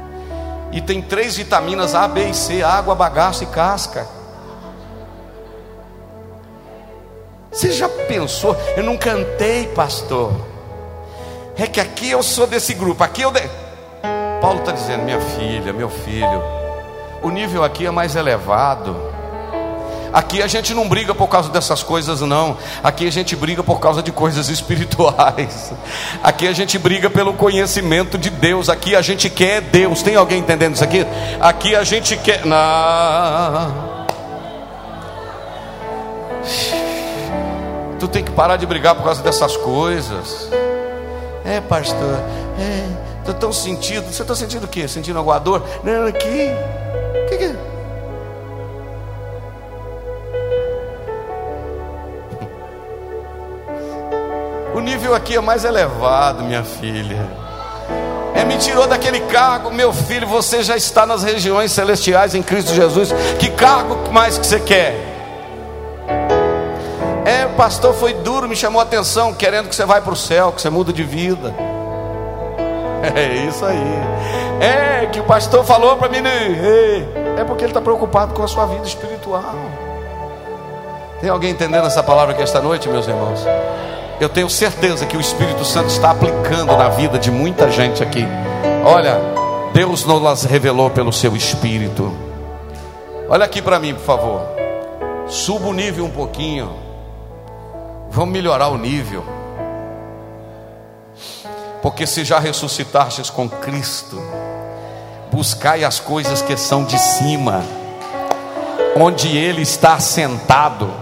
[0.71, 4.07] E tem três vitaminas A, B e C: água, bagaço e casca.
[7.51, 8.55] Você já pensou?
[8.75, 10.50] Eu não cantei, pastor.
[11.61, 13.03] É que aqui eu sou desse grupo.
[13.03, 13.29] Aqui eu.
[13.29, 13.39] De...
[14.41, 16.41] Paulo está dizendo, minha filha, meu filho,
[17.21, 18.95] o nível aqui é mais elevado.
[20.11, 22.57] Aqui a gente não briga por causa dessas coisas, não.
[22.83, 25.71] Aqui a gente briga por causa de coisas espirituais.
[26.23, 28.67] Aqui a gente briga pelo conhecimento de Deus.
[28.67, 30.01] Aqui a gente quer Deus.
[30.01, 31.05] Tem alguém entendendo isso aqui?
[31.39, 32.43] Aqui a gente quer.
[32.43, 33.91] Não.
[37.99, 40.49] Tu tem que parar de brigar por causa dessas coisas.
[41.45, 42.19] É, pastor.
[42.59, 42.87] É,
[43.25, 44.11] tô tão sentido.
[44.11, 44.87] Você está sentindo o quê?
[44.87, 45.63] Sentindo alguma dor?
[45.83, 46.49] Não, aqui.
[47.25, 47.55] O que, que é?
[54.73, 57.27] O nível aqui é mais elevado, minha filha.
[58.33, 60.25] É me tirou daquele cargo, meu filho.
[60.27, 63.11] Você já está nas regiões celestiais em Cristo Jesus.
[63.37, 65.10] Que cargo mais que você quer?
[67.51, 70.61] Pastor foi duro, me chamou a atenção, querendo que você vá para o céu, que
[70.61, 71.53] você muda de vida.
[73.15, 73.81] É isso aí.
[74.59, 76.55] É que o pastor falou para mim, né?
[77.35, 79.55] é porque ele está preocupado com a sua vida espiritual.
[81.19, 83.43] Tem alguém entendendo essa palavra aqui esta noite, meus irmãos?
[84.21, 88.23] eu tenho certeza que o Espírito Santo está aplicando na vida de muita gente aqui.
[88.85, 89.19] Olha,
[89.73, 92.13] Deus nos revelou pelo seu Espírito.
[93.27, 94.41] Olha aqui para mim, por favor.
[95.25, 96.90] Suba o nível um pouquinho.
[98.11, 99.25] Vamos melhorar o nível.
[101.81, 104.21] Porque se já ressuscitastes com Cristo,
[105.31, 107.63] buscai as coisas que são de cima,
[108.95, 111.01] onde Ele está sentado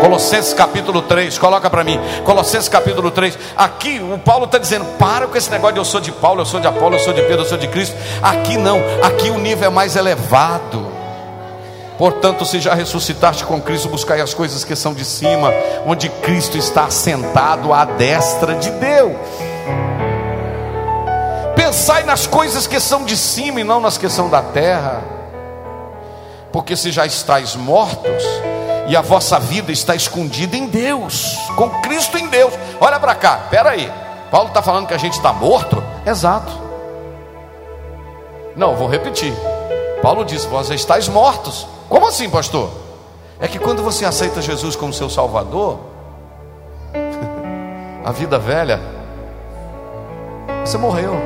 [0.00, 2.00] Colossenses capítulo 3, coloca para mim.
[2.24, 3.38] Colossenses capítulo 3.
[3.54, 6.46] Aqui o Paulo está dizendo: para com esse negócio de eu sou de Paulo, eu
[6.46, 7.94] sou de Apolo, eu sou de Pedro, eu sou de Cristo.
[8.22, 10.99] Aqui não, aqui o nível é mais elevado.
[12.00, 15.52] Portanto, se já ressuscitaste com Cristo, buscai as coisas que são de cima,
[15.86, 19.12] onde Cristo está sentado à destra de Deus.
[21.54, 25.02] Pensai nas coisas que são de cima e não nas que são da terra.
[26.50, 28.24] Porque se já estáis mortos,
[28.88, 32.54] e a vossa vida está escondida em Deus, com Cristo em Deus.
[32.80, 33.92] Olha para cá, espera aí.
[34.30, 35.84] Paulo está falando que a gente está morto.
[36.06, 36.50] Exato.
[38.56, 39.34] Não, vou repetir.
[40.00, 41.66] Paulo disse: Vós estáis mortos.
[41.90, 42.70] Como assim, pastor?
[43.40, 45.80] É que quando você aceita Jesus como seu Salvador,
[48.04, 48.80] a vida velha,
[50.64, 51.16] você morreu.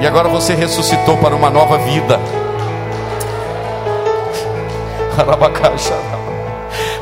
[0.00, 2.20] E agora você ressuscitou para uma nova vida.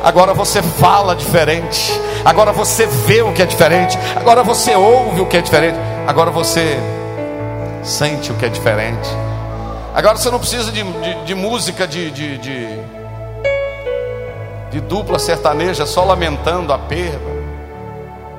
[0.03, 1.91] Agora você fala diferente.
[2.25, 3.97] Agora você vê o que é diferente.
[4.15, 5.77] Agora você ouve o que é diferente.
[6.07, 6.77] Agora você
[7.83, 9.09] sente o que é diferente.
[9.93, 12.79] Agora você não precisa de, de, de música de, de, de,
[14.81, 17.31] dupla sertaneja só lamentando a perda.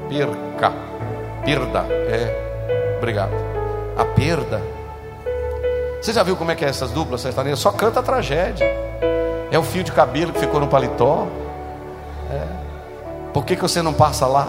[0.09, 0.73] Perca,
[1.45, 3.33] perda, é, obrigado.
[3.97, 4.63] A perda.
[6.01, 7.59] Você já viu como é que é essas duplas sertanejas?
[7.59, 8.67] Só canta a tragédia.
[9.51, 11.27] É o fio de cabelo que ficou no paletó.
[12.31, 12.47] É.
[13.33, 14.49] Por que, que você não passa lá?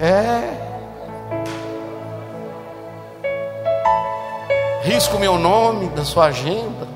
[0.00, 0.63] É.
[4.84, 6.86] Risco meu nome da sua agenda.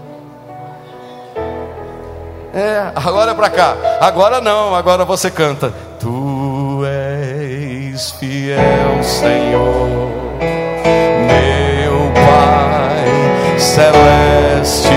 [2.53, 3.74] É, agora é para cá.
[3.99, 5.72] Agora não, agora você canta.
[5.99, 10.11] Tu és fiel, Senhor,
[11.26, 14.89] meu Pai celeste,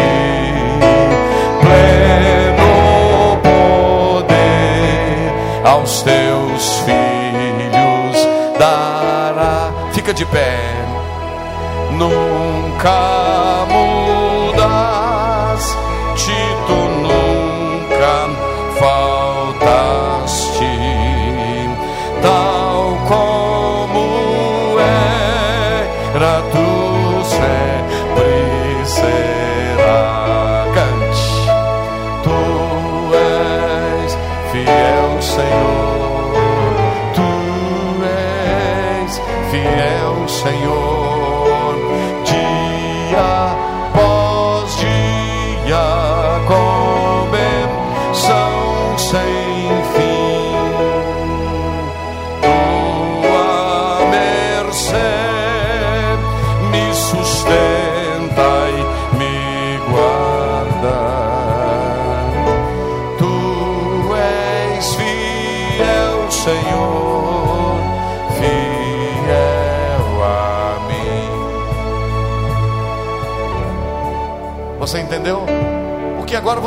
[1.61, 3.37] pleno
[4.21, 5.31] poder
[5.65, 8.27] aos teus filhos
[8.59, 9.71] dará.
[9.93, 10.57] Fica de pé,
[12.81, 14.57] nunca mudas,
[16.15, 18.15] te tu nunca
[18.79, 19.30] faltaste,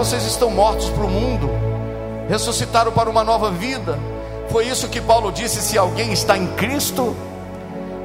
[0.04, 1.48] vocês estão mortos para o mundo,
[2.28, 3.98] ressuscitaram para uma nova vida.
[4.50, 7.16] Foi isso que Paulo disse: se alguém está em Cristo,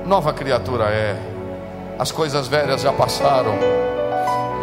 [0.06, 1.18] nova criatura é.
[2.00, 3.54] As coisas velhas já passaram,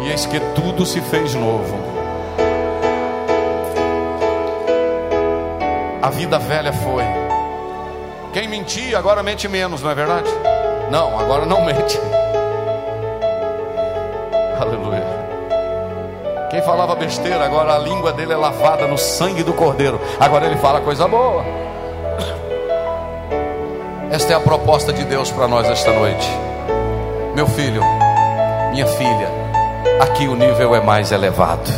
[0.01, 1.77] e eis que tudo se fez novo.
[6.01, 7.03] A vida velha foi.
[8.33, 10.29] Quem mentia agora mente menos, não é verdade?
[10.89, 11.99] Não, agora não mente.
[14.59, 14.96] Aleluia.
[16.67, 20.01] Falava besteira, agora a língua dele é lavada no sangue do Cordeiro.
[20.19, 21.41] Agora ele fala coisa boa.
[24.11, 26.29] Esta é a proposta de Deus para nós esta noite.
[27.33, 27.81] Meu filho,
[28.71, 29.29] minha filha,
[30.01, 31.71] aqui o nível é mais elevado.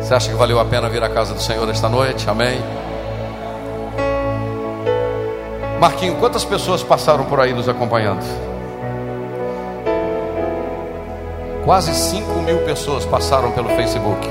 [0.00, 2.28] Você acha que valeu a pena vir à casa do Senhor esta noite?
[2.30, 2.58] Amém?
[5.78, 8.24] Marquinho, quantas pessoas passaram por aí nos acompanhando?
[11.70, 14.28] Quase 5 mil pessoas passaram pelo Facebook.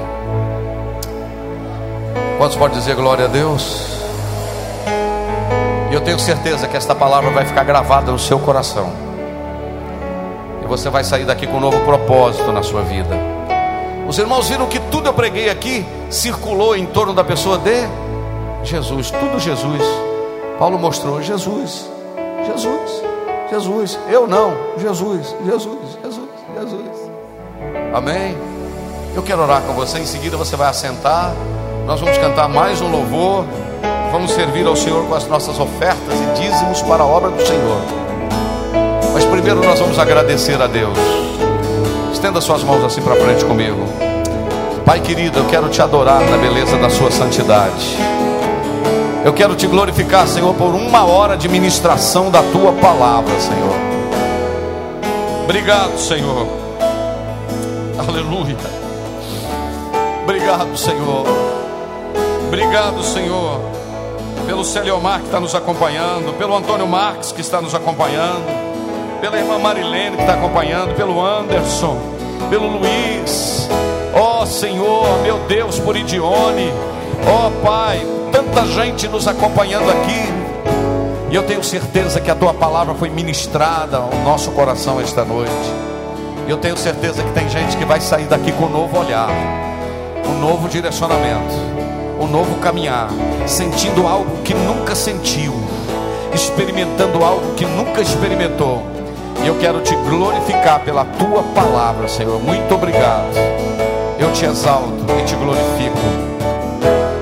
[2.37, 3.87] Quantos podem dizer glória a Deus?
[5.89, 8.91] E eu tenho certeza que esta palavra vai ficar gravada no seu coração.
[10.61, 13.15] E você vai sair daqui com um novo propósito na sua vida.
[14.05, 17.87] Os irmãos viram que tudo eu preguei aqui circulou em torno da pessoa de
[18.65, 19.81] Jesus, tudo Jesus.
[20.57, 21.89] Paulo mostrou Jesus,
[22.45, 23.01] Jesus,
[23.49, 23.97] Jesus.
[24.09, 25.98] Eu não, Jesus, Jesus.
[27.93, 28.37] Amém.
[29.15, 29.99] Eu quero orar com você.
[29.99, 31.33] Em seguida você vai assentar.
[31.85, 33.45] Nós vamos cantar mais um louvor.
[34.11, 37.81] Vamos servir ao Senhor com as nossas ofertas e dízimos para a obra do Senhor.
[39.13, 40.97] Mas primeiro nós vamos agradecer a Deus.
[42.13, 43.85] Estenda suas mãos assim para frente comigo.
[44.85, 47.97] Pai querido, eu quero te adorar na beleza da sua santidade.
[49.23, 53.75] Eu quero te glorificar, Senhor, por uma hora de ministração da tua palavra, Senhor.
[55.43, 56.58] Obrigado, Senhor.
[58.07, 58.55] Aleluia.
[60.23, 61.25] Obrigado, Senhor.
[62.47, 63.59] Obrigado, Senhor,
[64.47, 68.43] pelo Celiomar que está nos acompanhando, pelo Antônio Marques que está nos acompanhando,
[69.21, 71.97] pela irmã Marilene que está acompanhando, pelo Anderson,
[72.49, 73.69] pelo Luiz.
[74.15, 76.73] Ó Senhor, meu Deus, por Idione.
[77.27, 81.29] Oh Pai, tanta gente nos acompanhando aqui.
[81.29, 85.88] E eu tenho certeza que a tua palavra foi ministrada ao nosso coração esta noite.
[86.49, 89.29] Eu tenho certeza que tem gente que vai sair daqui com um novo olhar,
[90.25, 91.53] um novo direcionamento,
[92.19, 93.07] um novo caminhar,
[93.45, 95.53] sentindo algo que nunca sentiu,
[96.33, 98.81] experimentando algo que nunca experimentou.
[99.43, 102.41] E eu quero te glorificar pela tua palavra, Senhor.
[102.41, 103.29] Muito obrigado.
[104.17, 105.99] Eu te exalto e te glorifico.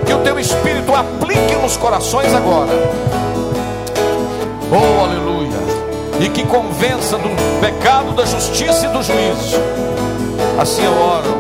[0.05, 2.71] Que o teu espírito aplique nos corações agora
[4.71, 5.26] Oh, aleluia.
[6.37, 7.29] Que convença do
[7.59, 9.57] pecado, da justiça e do juízo.
[10.59, 11.35] Assim eu oro,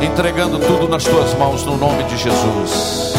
[0.00, 3.15] entregando tudo nas tuas mãos, no nome de Jesus.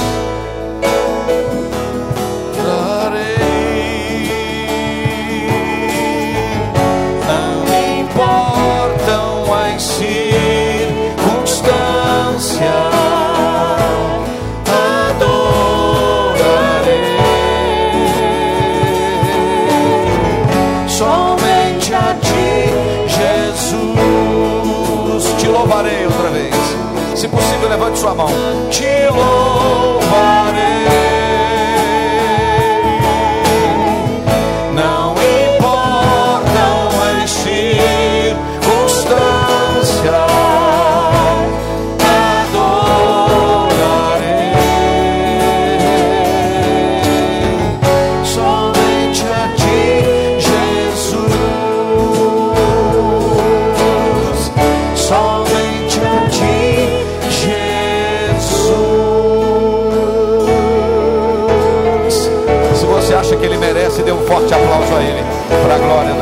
[28.17, 28.86] Levante sua